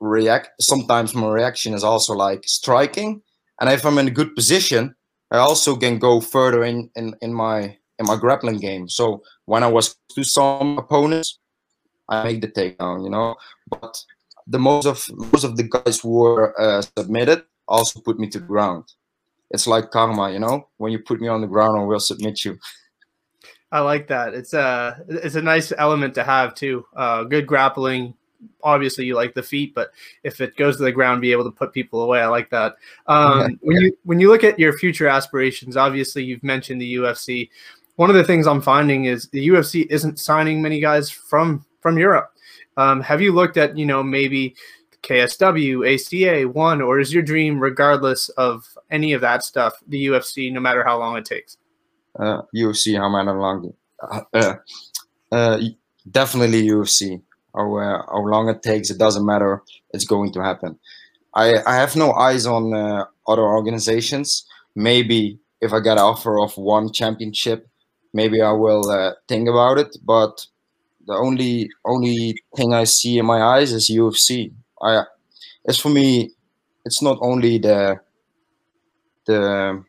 react 0.00 0.50
sometimes 0.60 1.14
my 1.14 1.28
reaction 1.28 1.72
is 1.72 1.82
also 1.82 2.12
like 2.12 2.44
striking 2.44 3.22
and 3.60 3.70
if 3.70 3.86
i'm 3.86 3.98
in 3.98 4.08
a 4.08 4.10
good 4.10 4.34
position 4.34 4.94
i 5.30 5.38
also 5.38 5.76
can 5.76 5.98
go 5.98 6.20
further 6.20 6.64
in 6.64 6.90
in, 6.96 7.14
in 7.22 7.32
my 7.32 7.76
in 7.98 8.06
my 8.06 8.16
grappling 8.16 8.58
game 8.58 8.88
so 8.88 9.22
when 9.46 9.62
i 9.62 9.66
was 9.66 9.96
to 10.14 10.22
some 10.22 10.76
opponents 10.78 11.38
i 12.10 12.22
make 12.24 12.40
the 12.40 12.48
takedown 12.48 13.02
you 13.02 13.10
know 13.10 13.34
but 13.70 13.96
the 14.46 14.58
most 14.58 14.86
of 14.86 15.04
most 15.32 15.44
of 15.44 15.56
the 15.56 15.64
guys 15.64 16.00
who 16.00 16.10
were 16.10 16.60
uh, 16.60 16.82
submitted 16.96 17.44
also 17.66 18.00
put 18.00 18.18
me 18.18 18.28
to 18.28 18.38
the 18.38 18.46
ground 18.46 18.84
it's 19.50 19.66
like 19.66 19.90
karma 19.90 20.30
you 20.32 20.38
know 20.38 20.68
when 20.76 20.92
you 20.92 20.98
put 20.98 21.20
me 21.20 21.28
on 21.28 21.40
the 21.40 21.46
ground 21.46 21.78
i 21.78 21.82
will 21.82 22.00
submit 22.00 22.44
you 22.44 22.58
I 23.72 23.80
like 23.80 24.06
that. 24.06 24.34
It's 24.34 24.54
a 24.54 25.02
it's 25.08 25.34
a 25.34 25.42
nice 25.42 25.72
element 25.76 26.14
to 26.14 26.22
have 26.22 26.54
too. 26.54 26.86
Uh, 26.94 27.24
good 27.24 27.44
grappling, 27.44 28.14
obviously 28.62 29.04
you 29.04 29.14
like 29.14 29.34
the 29.34 29.42
feet, 29.42 29.74
but 29.74 29.90
if 30.22 30.40
it 30.40 30.56
goes 30.56 30.76
to 30.76 30.84
the 30.84 30.92
ground, 30.92 31.20
be 31.20 31.32
able 31.32 31.44
to 31.44 31.50
put 31.50 31.72
people 31.72 32.02
away. 32.02 32.20
I 32.20 32.26
like 32.26 32.50
that. 32.50 32.76
Um, 33.06 33.58
when 33.62 33.80
you 33.80 33.96
when 34.04 34.20
you 34.20 34.30
look 34.30 34.44
at 34.44 34.58
your 34.58 34.76
future 34.78 35.08
aspirations, 35.08 35.76
obviously 35.76 36.24
you've 36.24 36.42
mentioned 36.42 36.80
the 36.80 36.94
UFC. 36.94 37.50
One 37.96 38.10
of 38.10 38.16
the 38.16 38.24
things 38.24 38.46
I'm 38.46 38.60
finding 38.60 39.04
is 39.06 39.28
the 39.28 39.48
UFC 39.48 39.86
isn't 39.90 40.18
signing 40.18 40.62
many 40.62 40.80
guys 40.80 41.10
from 41.10 41.64
from 41.80 41.98
Europe. 41.98 42.32
Um, 42.76 43.00
have 43.02 43.20
you 43.20 43.32
looked 43.32 43.56
at 43.56 43.76
you 43.76 43.86
know 43.86 44.02
maybe 44.02 44.56
KSW, 45.02 45.94
ACA, 45.94 46.48
one, 46.48 46.80
or 46.80 46.98
is 46.98 47.12
your 47.12 47.22
dream, 47.22 47.60
regardless 47.60 48.28
of 48.30 48.76
any 48.90 49.12
of 49.12 49.20
that 49.20 49.42
stuff, 49.42 49.74
the 49.86 50.06
UFC, 50.06 50.52
no 50.52 50.60
matter 50.60 50.82
how 50.84 50.98
long 50.98 51.16
it 51.16 51.24
takes? 51.24 51.56
Uh, 52.18 52.42
UFC, 52.54 52.96
how 52.96 53.08
long? 53.08 53.72
Uh, 54.02 54.20
uh, 54.32 54.54
uh, 55.32 55.60
definitely 56.10 56.66
UFC 56.66 57.22
how, 57.54 57.76
uh, 57.76 58.02
how 58.06 58.26
long 58.26 58.48
it 58.48 58.62
takes, 58.62 58.90
it 58.90 58.98
doesn't 58.98 59.24
matter. 59.24 59.62
It's 59.92 60.04
going 60.04 60.32
to 60.32 60.42
happen. 60.42 60.78
I, 61.34 61.54
I 61.66 61.76
have 61.76 61.96
no 61.96 62.12
eyes 62.12 62.46
on 62.46 62.74
uh, 62.74 63.04
other 63.26 63.42
organizations. 63.42 64.46
Maybe 64.74 65.38
if 65.60 65.72
I 65.72 65.80
get 65.80 65.98
an 65.98 66.04
offer 66.04 66.40
of 66.40 66.56
one 66.56 66.92
championship, 66.92 67.68
maybe 68.12 68.42
I 68.42 68.52
will 68.52 68.88
uh, 68.88 69.12
think 69.28 69.48
about 69.48 69.78
it. 69.78 69.96
But 70.04 70.46
the 71.06 71.14
only 71.14 71.70
only 71.84 72.40
thing 72.56 72.74
I 72.74 72.84
see 72.84 73.18
in 73.18 73.26
my 73.26 73.42
eyes 73.42 73.72
is 73.72 73.90
UFC. 73.90 74.52
I 74.82 75.04
it's 75.64 75.78
for 75.78 75.88
me. 75.88 76.32
It's 76.84 77.02
not 77.02 77.18
only 77.20 77.58
the 77.58 78.00
the 79.26 79.84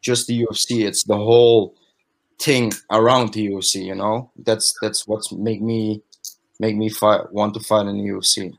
just 0.00 0.26
the 0.26 0.44
UFC. 0.44 0.86
It's 0.86 1.04
the 1.04 1.16
whole 1.16 1.74
thing 2.38 2.72
around 2.90 3.32
the 3.32 3.48
UFC. 3.48 3.84
You 3.84 3.94
know, 3.94 4.30
that's 4.44 4.74
that's 4.80 5.06
what's 5.06 5.32
make 5.32 5.62
me 5.62 6.02
make 6.58 6.76
me 6.76 6.88
fight 6.88 7.32
want 7.32 7.54
to 7.54 7.60
fight 7.60 7.86
in 7.86 7.98
the 7.98 8.10
UFC. 8.10 8.56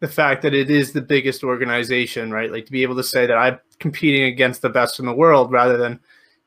The 0.00 0.08
fact 0.08 0.42
that 0.42 0.54
it 0.54 0.70
is 0.70 0.92
the 0.92 1.00
biggest 1.00 1.42
organization, 1.42 2.30
right? 2.30 2.52
Like 2.52 2.66
to 2.66 2.72
be 2.72 2.82
able 2.82 2.96
to 2.96 3.02
say 3.02 3.26
that 3.26 3.36
I'm 3.36 3.58
competing 3.80 4.24
against 4.24 4.62
the 4.62 4.68
best 4.68 5.00
in 5.00 5.06
the 5.06 5.14
world 5.14 5.50
rather 5.50 5.76
than, 5.76 5.98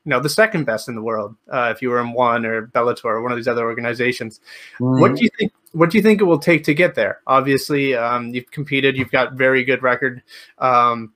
you 0.04 0.10
know, 0.10 0.20
the 0.20 0.28
second 0.28 0.64
best 0.64 0.88
in 0.88 0.94
the 0.94 1.02
world. 1.02 1.36
Uh, 1.52 1.72
if 1.74 1.80
you 1.80 1.90
were 1.90 2.00
in 2.00 2.12
one 2.12 2.44
or 2.44 2.66
Bellator 2.68 3.04
or 3.04 3.22
one 3.22 3.30
of 3.30 3.36
these 3.36 3.48
other 3.48 3.64
organizations, 3.64 4.40
mm-hmm. 4.78 5.00
what 5.00 5.14
do 5.14 5.24
you 5.24 5.30
think? 5.38 5.52
What 5.72 5.90
do 5.90 5.96
you 5.96 6.02
think 6.02 6.20
it 6.20 6.24
will 6.24 6.38
take 6.38 6.64
to 6.64 6.74
get 6.74 6.94
there? 6.94 7.20
Obviously, 7.26 7.94
um, 7.94 8.34
you've 8.34 8.50
competed. 8.50 8.96
You've 8.96 9.10
got 9.10 9.34
very 9.34 9.64
good 9.64 9.82
record. 9.82 10.22
Um, 10.58 11.14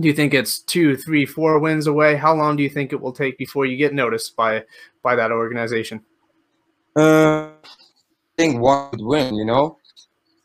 do 0.00 0.08
you 0.08 0.14
think 0.14 0.34
it's 0.34 0.58
two, 0.58 0.96
three, 0.96 1.24
four 1.24 1.58
wins 1.60 1.86
away? 1.86 2.16
How 2.16 2.34
long 2.34 2.56
do 2.56 2.62
you 2.62 2.70
think 2.70 2.92
it 2.92 3.00
will 3.00 3.12
take 3.12 3.38
before 3.38 3.66
you 3.66 3.76
get 3.76 3.94
noticed 3.94 4.34
by 4.36 4.64
by 5.02 5.14
that 5.16 5.30
organization? 5.30 6.02
Uh, 6.96 7.48
I 7.50 8.36
think 8.38 8.60
one 8.60 8.90
would 8.90 9.02
win, 9.02 9.34
you 9.34 9.44
know, 9.44 9.78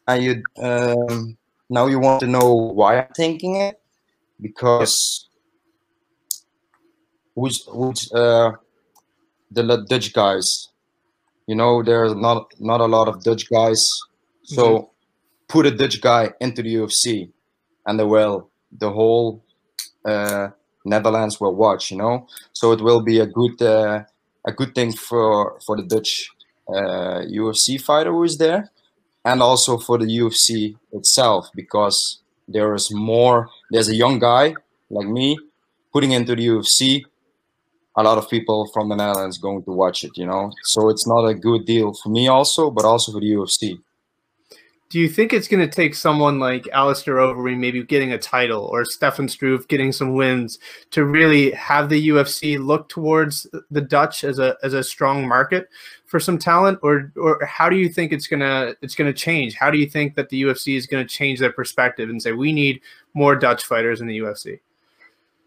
and 0.07 0.23
you 0.23 0.43
um, 0.61 1.37
now 1.69 1.87
you 1.87 1.99
want 1.99 2.19
to 2.19 2.27
know 2.27 2.53
why 2.53 2.99
I'm 2.99 3.13
thinking 3.15 3.55
it 3.55 3.81
because 4.41 5.28
who's 7.39 7.65
who's 7.65 8.11
uh, 8.11 8.51
the 9.51 9.85
Dutch 9.87 10.13
guys, 10.13 10.69
you 11.47 11.55
know, 11.55 11.83
there's 11.83 12.15
not 12.15 12.53
not 12.59 12.81
a 12.81 12.85
lot 12.85 13.07
of 13.07 13.23
Dutch 13.23 13.49
guys, 13.49 13.99
so 14.43 14.63
mm-hmm. 14.63 14.85
put 15.47 15.65
a 15.65 15.71
Dutch 15.71 16.01
guy 16.01 16.31
into 16.39 16.61
the 16.61 16.75
UFC, 16.75 17.29
and 17.85 17.99
the 17.99 18.05
well 18.05 18.49
the 18.71 18.91
whole 18.91 19.43
uh, 20.05 20.49
Netherlands 20.85 21.39
will 21.39 21.55
watch, 21.55 21.91
you 21.91 21.97
know, 21.97 22.27
so 22.53 22.71
it 22.71 22.81
will 22.81 23.01
be 23.01 23.19
a 23.19 23.25
good 23.25 23.61
uh, 23.61 24.03
a 24.45 24.51
good 24.51 24.75
thing 24.75 24.91
for 24.91 25.59
for 25.65 25.75
the 25.77 25.83
Dutch 25.83 26.29
uh, 26.67 27.21
UFC 27.41 27.81
fighter 27.81 28.11
who 28.11 28.23
is 28.23 28.37
there, 28.37 28.69
and 29.25 29.41
also 29.41 29.77
for 29.77 29.97
the 29.97 30.05
UFC 30.05 30.75
itself 30.91 31.49
because 31.55 32.19
there 32.47 32.73
is 32.75 32.91
more. 32.91 33.49
There's 33.71 33.89
a 33.89 33.95
young 33.95 34.19
guy 34.19 34.55
like 34.89 35.07
me 35.07 35.37
putting 35.93 36.11
into 36.11 36.35
the 36.35 36.47
UFC. 36.47 37.05
A 37.99 38.03
lot 38.03 38.17
of 38.17 38.29
people 38.29 38.67
from 38.73 38.89
the 38.89 38.95
Netherlands 38.95 39.37
going 39.37 39.63
to 39.63 39.71
watch 39.71 40.03
it, 40.03 40.11
you 40.15 40.25
know. 40.25 40.51
So 40.63 40.89
it's 40.89 41.05
not 41.05 41.25
a 41.25 41.33
good 41.33 41.65
deal 41.65 41.93
for 41.93 42.09
me 42.09 42.27
also, 42.27 42.71
but 42.71 42.85
also 42.85 43.11
for 43.11 43.19
the 43.19 43.31
UFC 43.31 43.79
do 44.89 44.99
you 44.99 45.07
think 45.07 45.33
it's 45.33 45.47
going 45.47 45.67
to 45.67 45.73
take 45.73 45.93
someone 45.93 46.39
like 46.39 46.67
Alistair 46.69 47.15
Overeem 47.15 47.59
maybe 47.59 47.83
getting 47.83 48.11
a 48.11 48.17
title 48.17 48.65
or 48.65 48.83
Stefan 48.83 49.29
Struve 49.29 49.67
getting 49.67 49.91
some 49.91 50.15
wins 50.15 50.57
to 50.89 51.05
really 51.05 51.51
have 51.51 51.89
the 51.89 52.09
UFC 52.09 52.63
look 52.63 52.89
towards 52.89 53.45
the 53.69 53.81
Dutch 53.81 54.23
as 54.23 54.39
a 54.39 54.57
as 54.63 54.73
a 54.73 54.83
strong 54.83 55.27
market 55.27 55.69
for 56.05 56.19
some 56.19 56.39
talent 56.39 56.79
or 56.81 57.11
or 57.15 57.45
how 57.45 57.69
do 57.69 57.75
you 57.75 57.87
think 57.87 58.11
it's 58.11 58.27
going 58.27 58.39
to 58.39 58.75
it's 58.81 58.95
going 58.95 59.11
to 59.11 59.17
change? 59.17 59.53
How 59.53 59.69
do 59.69 59.77
you 59.77 59.87
think 59.87 60.15
that 60.15 60.29
the 60.29 60.41
UFC 60.41 60.75
is 60.75 60.87
going 60.87 61.05
to 61.05 61.13
change 61.13 61.39
their 61.39 61.53
perspective 61.53 62.09
and 62.09 62.21
say 62.21 62.31
we 62.31 62.51
need 62.51 62.81
more 63.13 63.35
Dutch 63.35 63.65
fighters 63.65 64.01
in 64.01 64.07
the 64.07 64.17
UFC? 64.17 64.59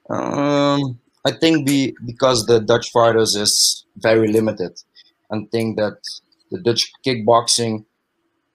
Um 0.09 1.00
I 1.25 1.33
think 1.33 1.67
be, 1.67 1.95
because 2.05 2.47
the 2.47 2.61
Dutch 2.61 2.91
fighters 2.91 3.37
is 3.37 3.85
very 3.97 4.29
limited 4.29 4.73
and 5.31 5.50
think 5.50 5.76
that 5.76 5.99
the 6.50 6.59
Dutch 6.59 6.93
kickboxing 7.07 7.85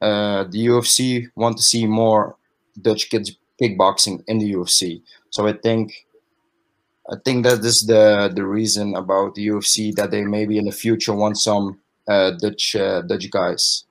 uh, 0.01 0.43
the 0.43 0.67
UFC 0.67 1.27
want 1.35 1.57
to 1.57 1.63
see 1.63 1.87
more 1.87 2.35
Dutch 2.79 3.09
kids 3.09 3.35
kickboxing 3.61 4.23
in 4.27 4.37
the 4.37 4.53
UFC. 4.53 5.01
So 5.31 5.47
I 5.47 5.53
think 5.53 6.05
I 7.09 7.15
think 7.23 7.45
that 7.45 7.63
is 7.65 7.85
the 7.87 8.31
the 8.33 8.45
reason 8.45 8.95
about 8.95 9.35
the 9.35 9.47
UFC 9.47 9.95
that 9.95 10.11
they 10.11 10.23
maybe 10.23 10.57
in 10.57 10.65
the 10.65 10.71
future 10.71 11.13
want 11.13 11.37
some 11.37 11.79
uh, 12.07 12.31
Dutch 12.31 12.75
uh, 12.75 13.01
Dutch 13.01 13.29
guys. 13.31 13.85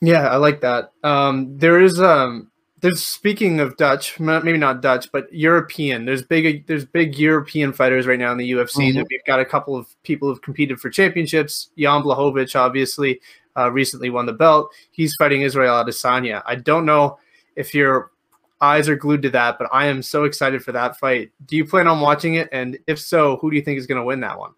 Yeah, 0.00 0.28
I 0.28 0.36
like 0.36 0.60
that. 0.60 0.92
Um, 1.02 1.58
there 1.58 1.80
is 1.80 2.00
um, 2.00 2.47
there's 2.80 3.02
speaking 3.02 3.60
of 3.60 3.76
Dutch, 3.76 4.18
maybe 4.20 4.56
not 4.56 4.82
Dutch, 4.82 5.10
but 5.12 5.32
European. 5.32 6.04
There's 6.04 6.22
big 6.22 6.66
there's 6.66 6.84
big 6.84 7.16
European 7.18 7.72
fighters 7.72 8.06
right 8.06 8.18
now 8.18 8.32
in 8.32 8.38
the 8.38 8.50
UFC. 8.50 8.90
Mm-hmm. 8.90 9.02
We've 9.10 9.24
got 9.26 9.40
a 9.40 9.44
couple 9.44 9.76
of 9.76 9.88
people 10.02 10.28
who've 10.28 10.42
competed 10.42 10.80
for 10.80 10.90
championships. 10.90 11.70
Jan 11.76 12.02
Blachowicz, 12.02 12.54
obviously, 12.54 13.20
uh, 13.56 13.70
recently 13.70 14.10
won 14.10 14.26
the 14.26 14.32
belt. 14.32 14.70
He's 14.92 15.14
fighting 15.16 15.42
Israel 15.42 15.74
Adesanya. 15.84 16.42
I 16.46 16.54
don't 16.54 16.86
know 16.86 17.18
if 17.56 17.74
your 17.74 18.12
eyes 18.60 18.88
are 18.88 18.96
glued 18.96 19.22
to 19.22 19.30
that, 19.30 19.58
but 19.58 19.68
I 19.72 19.86
am 19.86 20.02
so 20.02 20.24
excited 20.24 20.62
for 20.62 20.72
that 20.72 20.98
fight. 20.98 21.30
Do 21.46 21.56
you 21.56 21.64
plan 21.64 21.86
on 21.86 22.00
watching 22.00 22.34
it? 22.34 22.48
And 22.52 22.78
if 22.86 22.98
so, 22.98 23.36
who 23.38 23.50
do 23.50 23.56
you 23.56 23.62
think 23.62 23.78
is 23.78 23.86
going 23.86 24.00
to 24.00 24.04
win 24.04 24.20
that 24.20 24.38
one? 24.38 24.52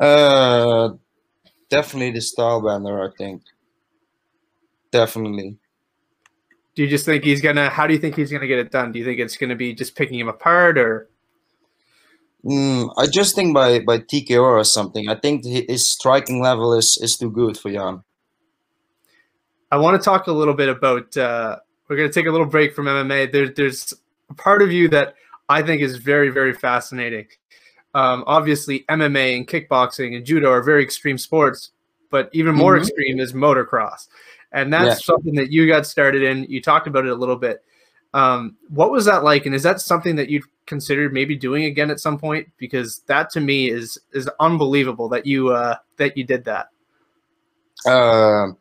Uh, 0.00 0.90
definitely 1.68 2.12
the 2.12 2.20
style 2.20 2.62
Stylebender. 2.62 3.08
I 3.08 3.14
think. 3.16 3.42
Definitely. 4.90 5.58
Do 6.78 6.84
you 6.84 6.88
just 6.88 7.04
think 7.04 7.24
he's 7.24 7.40
gonna? 7.40 7.70
How 7.70 7.88
do 7.88 7.92
you 7.92 7.98
think 7.98 8.14
he's 8.14 8.30
gonna 8.30 8.46
get 8.46 8.60
it 8.60 8.70
done? 8.70 8.92
Do 8.92 9.00
you 9.00 9.04
think 9.04 9.18
it's 9.18 9.36
gonna 9.36 9.56
be 9.56 9.74
just 9.74 9.96
picking 9.96 10.20
him 10.20 10.28
apart, 10.28 10.78
or? 10.78 11.08
Mm, 12.44 12.94
I 12.96 13.08
just 13.08 13.34
think 13.34 13.52
by 13.52 13.80
by 13.80 13.98
TKO 13.98 14.40
or 14.40 14.62
something. 14.62 15.08
I 15.08 15.16
think 15.16 15.44
his 15.44 15.88
striking 15.88 16.40
level 16.40 16.72
is 16.74 16.96
is 17.02 17.16
too 17.16 17.32
good 17.32 17.58
for 17.58 17.72
Jan. 17.72 18.04
I 19.72 19.78
want 19.78 20.00
to 20.00 20.04
talk 20.04 20.28
a 20.28 20.32
little 20.32 20.54
bit 20.54 20.68
about. 20.68 21.16
Uh, 21.16 21.56
we're 21.88 21.96
going 21.96 22.08
to 22.08 22.14
take 22.14 22.28
a 22.28 22.30
little 22.30 22.46
break 22.46 22.76
from 22.76 22.86
MMA. 22.86 23.32
There, 23.32 23.48
there's 23.48 23.92
a 24.30 24.34
part 24.34 24.62
of 24.62 24.70
you 24.70 24.88
that 24.90 25.16
I 25.48 25.62
think 25.62 25.82
is 25.82 25.96
very, 25.96 26.30
very 26.30 26.52
fascinating. 26.52 27.26
Um, 27.92 28.22
obviously, 28.28 28.84
MMA 28.88 29.36
and 29.36 29.48
kickboxing 29.48 30.14
and 30.14 30.24
judo 30.24 30.48
are 30.48 30.62
very 30.62 30.84
extreme 30.84 31.18
sports, 31.18 31.72
but 32.08 32.30
even 32.32 32.54
more 32.54 32.74
mm-hmm. 32.74 32.82
extreme 32.82 33.18
is 33.18 33.32
motocross. 33.32 34.06
And 34.52 34.72
that's 34.72 35.00
yeah. 35.00 35.14
something 35.14 35.34
that 35.34 35.52
you 35.52 35.66
got 35.66 35.86
started 35.86 36.22
in. 36.22 36.44
You 36.44 36.62
talked 36.62 36.86
about 36.86 37.04
it 37.04 37.10
a 37.10 37.14
little 37.14 37.36
bit. 37.36 37.62
Um, 38.14 38.56
what 38.68 38.90
was 38.90 39.04
that 39.04 39.22
like, 39.22 39.46
and 39.46 39.54
is 39.54 39.62
that 39.62 39.80
something 39.80 40.16
that 40.16 40.30
you'd 40.30 40.44
considered 40.66 41.12
maybe 41.12 41.36
doing 41.36 41.64
again 41.64 41.90
at 41.90 42.00
some 42.00 42.18
point? 42.18 42.48
Because 42.58 43.00
that 43.06 43.30
to 43.30 43.40
me 43.40 43.70
is 43.70 43.98
is 44.12 44.28
unbelievable 44.40 45.08
that 45.10 45.26
you 45.26 45.48
uh, 45.48 45.76
that 45.96 46.16
you 46.16 46.24
did 46.24 46.44
that. 46.44 46.68
Um, 47.86 48.56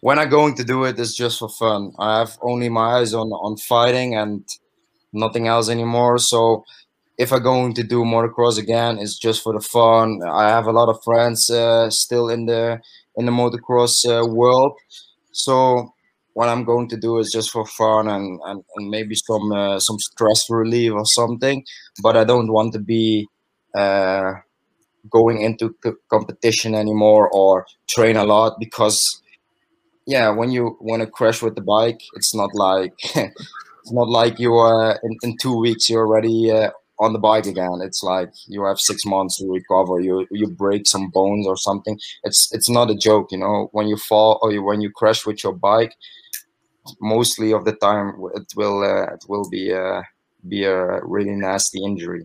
when 0.00 0.18
I'm 0.18 0.30
going 0.30 0.54
to 0.56 0.64
do 0.64 0.84
it, 0.84 0.98
it's 0.98 1.14
just 1.14 1.38
for 1.38 1.48
fun. 1.48 1.92
I 1.98 2.18
have 2.18 2.38
only 2.40 2.68
my 2.68 2.98
eyes 2.98 3.14
on 3.14 3.28
on 3.28 3.56
fighting 3.56 4.16
and 4.16 4.44
nothing 5.12 5.46
else 5.48 5.68
anymore. 5.68 6.18
So 6.18 6.64
if 7.18 7.32
I'm 7.32 7.42
going 7.42 7.74
to 7.74 7.82
do 7.82 8.04
motocross 8.04 8.58
again, 8.58 8.98
it's 8.98 9.18
just 9.18 9.42
for 9.42 9.52
the 9.52 9.60
fun. 9.60 10.20
I 10.26 10.48
have 10.48 10.66
a 10.66 10.72
lot 10.72 10.88
of 10.88 11.04
friends 11.04 11.50
uh, 11.50 11.90
still 11.90 12.28
in 12.30 12.46
the 12.46 12.80
in 13.16 13.26
the 13.26 13.32
motocross 13.32 14.06
uh, 14.06 14.26
world, 14.26 14.78
so 15.32 15.92
what 16.34 16.48
I'm 16.48 16.64
going 16.64 16.88
to 16.88 16.96
do 16.96 17.18
is 17.18 17.30
just 17.30 17.50
for 17.50 17.66
fun 17.66 18.08
and 18.08 18.40
and, 18.44 18.64
and 18.76 18.90
maybe 18.90 19.14
some 19.14 19.52
uh, 19.52 19.78
some 19.78 19.98
stress 19.98 20.48
relief 20.48 20.92
or 20.92 21.04
something. 21.04 21.64
But 22.02 22.16
I 22.16 22.24
don't 22.24 22.52
want 22.52 22.72
to 22.74 22.78
be 22.78 23.28
uh, 23.76 24.34
going 25.10 25.40
into 25.42 25.74
competition 26.10 26.74
anymore 26.74 27.28
or 27.32 27.66
train 27.88 28.16
a 28.16 28.24
lot 28.24 28.56
because 28.58 29.20
yeah, 30.06 30.30
when 30.30 30.50
you 30.50 30.76
want 30.80 31.02
to 31.02 31.06
crash 31.06 31.42
with 31.42 31.54
the 31.54 31.60
bike, 31.60 32.00
it's 32.14 32.34
not 32.34 32.50
like 32.54 32.92
it's 33.14 33.92
not 33.92 34.08
like 34.08 34.38
you 34.38 34.54
are 34.54 34.98
in, 35.02 35.16
in 35.22 35.36
two 35.36 35.58
weeks 35.58 35.88
you're 35.88 36.06
already 36.06 36.50
uh, 36.50 36.70
on 37.02 37.12
the 37.12 37.18
bike 37.18 37.46
again. 37.46 37.80
It's 37.82 38.02
like 38.02 38.30
you 38.46 38.64
have 38.64 38.78
six 38.78 39.04
months 39.04 39.38
to 39.38 39.50
recover. 39.50 40.00
You 40.00 40.26
you 40.30 40.48
break 40.48 40.86
some 40.86 41.10
bones 41.10 41.46
or 41.46 41.56
something. 41.56 41.98
It's 42.24 42.52
it's 42.54 42.70
not 42.70 42.90
a 42.90 42.94
joke, 42.94 43.32
you 43.32 43.38
know. 43.38 43.68
When 43.72 43.88
you 43.88 43.96
fall 43.96 44.38
or 44.40 44.52
you, 44.52 44.62
when 44.62 44.80
you 44.80 44.90
crash 44.90 45.26
with 45.26 45.42
your 45.42 45.52
bike, 45.52 45.94
mostly 47.00 47.52
of 47.52 47.64
the 47.64 47.72
time 47.72 48.14
it 48.34 48.52
will 48.56 48.82
uh, 48.82 49.14
it 49.14 49.24
will 49.28 49.48
be 49.50 49.72
uh, 49.72 50.02
be 50.48 50.64
a 50.64 51.04
really 51.04 51.34
nasty 51.34 51.84
injury. 51.84 52.24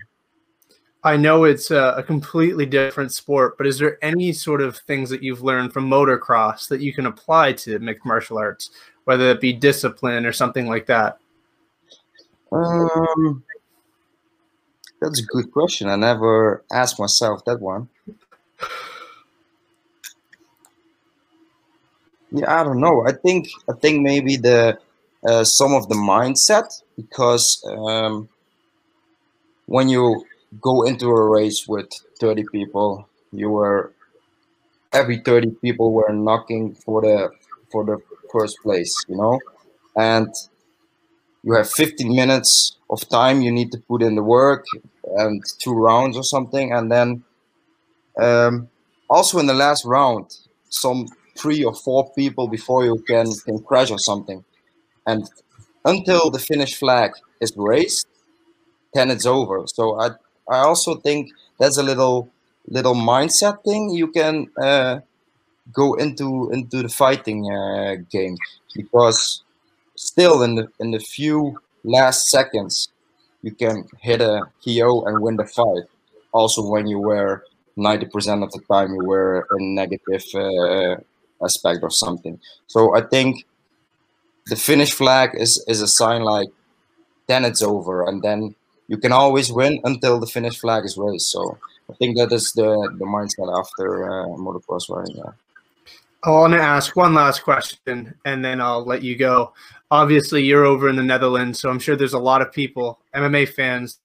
I 1.03 1.15
know 1.15 1.45
it's 1.45 1.71
a, 1.71 1.93
a, 1.97 2.03
completely 2.03 2.65
different 2.65 3.13
sport, 3.13 3.57
but 3.57 3.67
is 3.67 3.77
there 3.77 4.03
any 4.03 4.33
sort 4.33 4.61
of 4.61 4.77
things 4.77 5.09
that 5.11 5.23
you've 5.23 5.43
learned 5.43 5.71
from 5.71 5.89
motocross 5.89 6.67
that 6.67 6.81
you 6.81 6.91
can 6.91 7.05
apply 7.05 7.53
to 7.53 7.79
mixed 7.79 8.05
martial 8.05 8.37
arts, 8.37 8.71
whether 9.05 9.29
it 9.29 9.39
be 9.39 9.53
discipline 9.53 10.25
or 10.25 10.33
something 10.33 10.67
like 10.67 10.85
that? 10.87 11.19
Um, 12.51 13.43
that's 15.01 15.19
a 15.19 15.25
good 15.25 15.51
question. 15.51 15.89
I 15.89 15.95
never 15.95 16.63
asked 16.71 16.99
myself 16.99 17.43
that 17.45 17.59
one. 17.59 17.89
Yeah, 22.31 22.59
I 22.59 22.63
don't 22.63 22.79
know. 22.79 23.05
I 23.07 23.13
think 23.13 23.47
I 23.69 23.73
think 23.73 24.01
maybe 24.01 24.35
the 24.37 24.79
uh, 25.25 25.43
some 25.43 25.73
of 25.73 25.87
the 25.89 25.95
mindset 25.95 26.81
because 26.95 27.63
um, 27.67 28.27
when 29.65 29.89
you 29.89 30.25
go 30.61 30.83
into 30.83 31.07
a 31.09 31.29
race 31.29 31.67
with 31.67 31.89
30 32.19 32.43
people, 32.43 33.07
you 33.31 33.49
were 33.49 33.91
every 34.93 35.19
30 35.19 35.51
people 35.61 35.93
were 35.93 36.11
knocking 36.13 36.75
for 36.75 37.01
the 37.01 37.31
for 37.71 37.83
the 37.85 37.97
first 38.31 38.61
place, 38.63 39.05
you 39.07 39.15
know, 39.17 39.39
and 39.95 40.33
you 41.47 41.53
have 41.53 41.69
15 41.71 42.13
minutes 42.13 42.77
of 42.89 43.07
time 43.09 43.41
you 43.41 43.53
need 43.53 43.71
to 43.71 43.79
put 43.91 44.01
in 44.03 44.15
the 44.15 44.23
work 44.23 44.65
and 45.21 45.41
two 45.59 45.73
rounds 45.73 46.17
or 46.17 46.23
something. 46.23 46.73
And 46.73 46.91
then 46.91 47.23
um, 48.19 48.69
also 49.09 49.39
in 49.39 49.47
the 49.47 49.53
last 49.53 49.85
round 49.85 50.25
some 50.69 51.07
three 51.37 51.63
or 51.63 51.73
four 51.73 52.11
people 52.13 52.47
before 52.47 52.83
you 52.85 52.97
can 53.07 53.27
can 53.45 53.59
crash 53.63 53.91
or 53.91 53.99
something. 53.99 54.43
And 55.07 55.29
until 55.85 56.31
the 56.31 56.39
finish 56.39 56.75
flag 56.75 57.11
is 57.41 57.53
raised 57.57 58.07
then 58.93 59.11
it's 59.11 59.25
over. 59.25 59.57
So 59.67 59.83
i 60.05 60.07
i 60.49 60.59
also 60.69 60.95
think 61.07 61.29
that's 61.59 61.77
a 61.77 61.83
little 61.91 62.29
little 62.77 62.95
mindset 62.95 63.55
thing 63.63 63.89
you 64.01 64.07
can 64.19 64.35
uh, 64.69 64.99
go 65.73 65.95
into 65.95 66.49
into 66.51 66.77
the 66.83 66.89
fighting 66.89 67.39
uh, 67.59 67.95
game 68.11 68.35
because 68.75 69.43
still 69.97 70.43
in 70.43 70.55
the 70.55 70.67
in 70.79 70.91
the 70.91 70.99
few 70.99 71.59
last 71.83 72.29
seconds 72.29 72.89
you 73.41 73.51
can 73.51 73.87
hit 73.99 74.21
a 74.21 74.41
KO 74.63 75.05
and 75.05 75.21
win 75.21 75.35
the 75.35 75.45
fight. 75.45 75.83
Also, 76.31 76.67
when 76.67 76.87
you 76.87 76.99
were 76.99 77.43
90% 77.77 78.43
of 78.43 78.51
the 78.51 78.59
time 78.71 78.93
you 78.93 79.05
were 79.05 79.47
a 79.51 79.61
negative 79.61 80.23
uh, 80.33 80.95
aspect 81.43 81.79
or 81.83 81.91
something. 81.91 82.39
So 82.65 82.95
I 82.95 83.01
think 83.01 83.45
the 84.47 84.55
finish 84.55 84.93
flag 84.93 85.31
is 85.33 85.63
is 85.67 85.81
a 85.81 85.87
sign 85.87 86.21
like 86.23 86.49
then 87.27 87.45
it's 87.45 87.61
over 87.61 88.07
and 88.07 88.23
then 88.23 88.55
you 88.87 88.97
can 88.97 89.11
always 89.11 89.51
win 89.51 89.79
until 89.83 90.19
the 90.19 90.27
finish 90.27 90.57
flag 90.57 90.85
is 90.85 90.97
raised. 90.97 91.27
So 91.27 91.57
I 91.89 91.93
think 91.93 92.17
that 92.17 92.31
is 92.31 92.53
the 92.53 92.71
the 92.99 93.05
mindset 93.05 93.49
after 93.61 94.09
uh, 94.09 94.27
motocross 94.45 94.89
riding. 94.89 95.17
Yeah. 95.17 95.33
I 96.23 96.31
want 96.31 96.53
to 96.53 96.59
ask 96.59 96.95
one 96.95 97.13
last 97.13 97.43
question 97.43 98.13
and 98.25 98.43
then 98.43 98.59
I'll 98.59 98.83
let 98.83 99.03
you 99.03 99.15
go. 99.15 99.53
Obviously, 99.89 100.43
you're 100.43 100.65
over 100.65 100.89
in 100.89 100.97
the 100.97 101.03
Netherlands, 101.03 101.59
so 101.59 101.69
I'm 101.69 101.79
sure 101.79 101.95
there's 101.95 102.13
a 102.13 102.19
lot 102.19 102.41
of 102.41 102.51
people, 102.51 102.99
MMA 103.15 103.47
fans, 103.49 103.99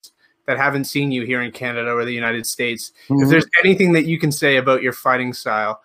that 0.46 0.56
haven't 0.56 0.84
seen 0.84 1.12
you 1.12 1.24
here 1.24 1.42
in 1.42 1.50
Canada 1.52 1.92
or 1.92 2.04
the 2.04 2.12
United 2.12 2.46
States. 2.46 2.92
Mm-hmm. 3.08 3.22
If 3.22 3.28
there's 3.28 3.46
anything 3.64 3.92
that 3.92 4.06
you 4.06 4.18
can 4.18 4.32
say 4.32 4.56
about 4.56 4.82
your 4.82 4.92
fighting 4.92 5.32
style 5.32 5.80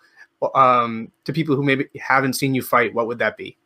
um, 0.54 1.10
to 1.24 1.32
people 1.32 1.56
who 1.56 1.62
maybe 1.62 1.86
haven't 2.00 2.34
seen 2.34 2.54
you 2.54 2.62
fight, 2.62 2.94
what 2.94 3.06
would 3.06 3.18
that 3.18 3.36
be? 3.36 3.56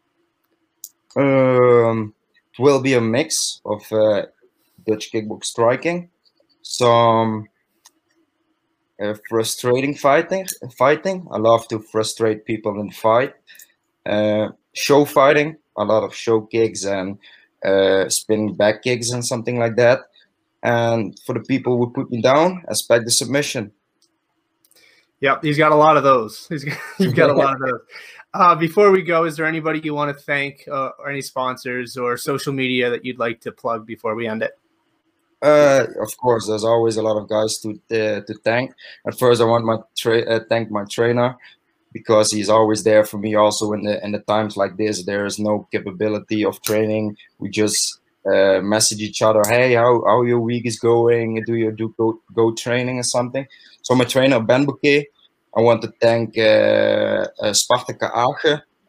Um, 1.16 2.14
it 2.58 2.62
will 2.62 2.80
be 2.80 2.94
a 2.94 3.00
mix 3.00 3.60
of 3.64 3.80
uh, 3.92 4.26
Dutch 4.86 5.12
kickbox 5.12 5.44
striking, 5.44 6.10
some 6.62 7.48
uh, 9.02 9.14
frustrating 9.28 9.94
fighting. 9.94 10.46
Fighting. 10.76 11.26
I 11.30 11.38
love 11.38 11.66
to 11.68 11.80
frustrate 11.80 12.44
people 12.44 12.80
in 12.80 12.90
fight. 12.90 13.34
Uh, 14.04 14.48
show 14.74 15.04
fighting. 15.04 15.56
A 15.76 15.84
lot 15.84 16.04
of 16.04 16.14
show 16.14 16.42
kicks 16.42 16.84
and 16.84 17.18
uh, 17.64 18.08
spinning 18.08 18.54
back 18.54 18.82
kicks 18.82 19.10
and 19.10 19.24
something 19.24 19.58
like 19.58 19.76
that. 19.76 20.00
And 20.62 21.18
for 21.20 21.34
the 21.34 21.40
people 21.40 21.76
who 21.76 21.90
put 21.90 22.10
me 22.10 22.22
down, 22.22 22.62
expect 22.68 23.04
the 23.04 23.10
submission. 23.10 23.72
Yep, 25.20 25.44
he's 25.44 25.58
got 25.58 25.72
a 25.72 25.76
lot 25.76 25.96
of 25.96 26.02
those. 26.02 26.46
He's 26.48 26.64
got, 26.64 26.78
you've 26.98 27.14
got 27.14 27.30
a 27.30 27.32
lot 27.32 27.54
of 27.54 27.60
those. 27.64 27.80
Uh, 28.34 28.54
before 28.56 28.90
we 28.90 29.02
go, 29.02 29.24
is 29.24 29.36
there 29.36 29.46
anybody 29.46 29.80
you 29.84 29.94
want 29.94 30.16
to 30.16 30.20
thank, 30.24 30.66
uh, 30.66 30.90
or 30.98 31.10
any 31.10 31.22
sponsors 31.22 31.96
or 31.96 32.16
social 32.16 32.52
media 32.52 32.90
that 32.90 33.04
you'd 33.04 33.20
like 33.20 33.40
to 33.42 33.52
plug 33.52 33.86
before 33.86 34.16
we 34.16 34.26
end 34.26 34.42
it? 34.42 34.58
Uh, 35.42 35.86
of 36.00 36.16
course, 36.16 36.48
there's 36.48 36.64
always 36.64 36.96
a 36.96 37.02
lot 37.02 37.20
of 37.20 37.28
guys 37.28 37.58
to 37.58 37.70
uh, 37.70 38.20
to 38.22 38.34
thank. 38.42 38.72
At 39.06 39.18
first, 39.18 39.40
I 39.40 39.44
want 39.44 39.64
my 39.64 39.78
tra- 39.96 40.22
uh, 40.22 40.40
thank 40.48 40.70
my 40.70 40.84
trainer 40.90 41.36
because 41.92 42.30
he's 42.30 42.48
always 42.48 42.82
there 42.82 43.04
for 43.04 43.18
me. 43.18 43.34
Also, 43.34 43.72
in 43.72 43.82
the 43.82 44.04
in 44.04 44.12
the 44.12 44.20
times 44.20 44.56
like 44.56 44.76
this, 44.76 45.04
there 45.04 45.26
is 45.26 45.38
no 45.38 45.68
capability 45.70 46.44
of 46.44 46.60
training. 46.62 47.16
We 47.38 47.50
just 47.50 48.00
uh, 48.26 48.60
message 48.60 49.00
each 49.00 49.22
other. 49.22 49.42
Hey, 49.46 49.74
how 49.74 50.02
how 50.06 50.22
your 50.22 50.40
week 50.40 50.66
is 50.66 50.78
going? 50.78 51.42
Do 51.46 51.54
you 51.54 51.72
do 51.72 51.94
go 51.96 52.20
go 52.34 52.52
training 52.52 52.98
or 52.98 53.04
something? 53.04 53.46
So 53.82 53.94
my 53.94 54.04
trainer 54.04 54.40
Ben 54.40 54.64
Bouquet. 54.64 55.08
I 55.54 55.60
want 55.60 55.82
to 55.82 55.92
thank 56.00 56.38
uh, 56.38 57.26
uh, 57.42 57.52
Spartaka. 57.52 58.10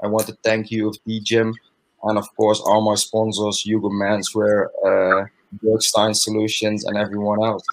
I 0.01 0.07
want 0.07 0.27
to 0.27 0.37
thank 0.45 0.69
UFD 0.69 1.21
Gym, 1.23 1.53
and 2.03 2.17
of 2.17 2.33
course 2.37 2.61
all 2.61 2.81
my 2.81 2.95
sponsors, 2.95 3.61
Hugo 3.61 3.89
Menswear. 3.89 4.67
Uh, 4.85 5.25
Bergstein 5.61 6.15
Solutions, 6.15 6.85
and 6.85 6.97
everyone 6.97 7.43
else. 7.43 7.63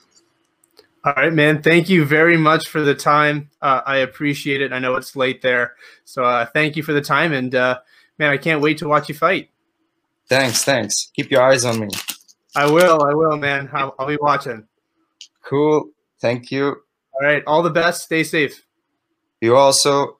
All 1.02 1.14
right, 1.16 1.32
man. 1.32 1.62
Thank 1.62 1.88
you 1.88 2.04
very 2.04 2.36
much 2.36 2.68
for 2.68 2.82
the 2.82 2.94
time. 2.94 3.48
Uh, 3.62 3.80
I 3.86 3.98
appreciate 3.98 4.60
it. 4.60 4.72
I 4.72 4.78
know 4.78 4.96
it's 4.96 5.16
late 5.16 5.40
there, 5.40 5.74
so 6.04 6.24
uh, 6.24 6.44
thank 6.44 6.76
you 6.76 6.82
for 6.82 6.92
the 6.92 7.00
time. 7.00 7.32
And 7.32 7.54
uh, 7.54 7.78
man, 8.18 8.30
I 8.30 8.36
can't 8.36 8.60
wait 8.60 8.78
to 8.78 8.88
watch 8.88 9.08
you 9.08 9.14
fight. 9.14 9.48
Thanks, 10.28 10.62
thanks. 10.62 11.10
Keep 11.14 11.30
your 11.30 11.42
eyes 11.42 11.64
on 11.64 11.80
me. 11.80 11.88
I 12.54 12.70
will. 12.70 13.02
I 13.02 13.14
will, 13.14 13.36
man. 13.38 13.70
I'll, 13.72 13.94
I'll 13.98 14.06
be 14.06 14.18
watching. 14.20 14.66
Cool. 15.42 15.90
Thank 16.20 16.50
you. 16.50 16.66
All 17.12 17.26
right. 17.26 17.42
All 17.46 17.62
the 17.62 17.70
best. 17.70 18.02
Stay 18.02 18.22
safe. 18.22 18.64
You 19.40 19.56
also. 19.56 20.18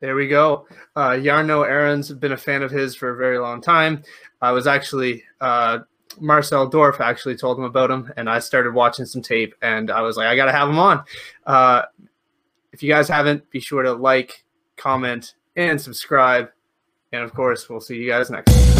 There 0.00 0.14
we 0.14 0.28
go. 0.28 0.66
Uh, 0.96 1.10
Yarno 1.10 1.68
Errens 1.68 2.10
been 2.12 2.32
a 2.32 2.36
fan 2.36 2.62
of 2.62 2.70
his 2.70 2.94
for 2.94 3.10
a 3.10 3.16
very 3.16 3.38
long 3.38 3.60
time. 3.60 4.04
I 4.40 4.52
was 4.52 4.66
actually 4.66 5.24
uh, 5.40 5.80
Marcel 6.20 6.68
Dorf 6.68 7.00
actually 7.00 7.36
told 7.36 7.58
him 7.58 7.64
about 7.64 7.90
him, 7.90 8.12
and 8.16 8.28
I 8.28 8.38
started 8.38 8.74
watching 8.74 9.06
some 9.06 9.22
tape, 9.22 9.54
and 9.62 9.90
I 9.90 10.02
was 10.02 10.16
like, 10.16 10.26
I 10.26 10.36
got 10.36 10.46
to 10.46 10.52
have 10.52 10.68
him 10.68 10.78
on. 10.78 11.04
Uh, 11.46 11.82
if 12.72 12.82
you 12.82 12.90
guys 12.90 13.08
haven't, 13.08 13.50
be 13.50 13.60
sure 13.60 13.82
to 13.82 13.92
like, 13.92 14.44
comment, 14.76 15.34
and 15.56 15.80
subscribe. 15.80 16.50
And 17.12 17.22
of 17.22 17.32
course, 17.32 17.68
we'll 17.68 17.80
see 17.80 17.96
you 17.96 18.08
guys 18.08 18.30
next 18.30 18.52
time. 18.52 18.77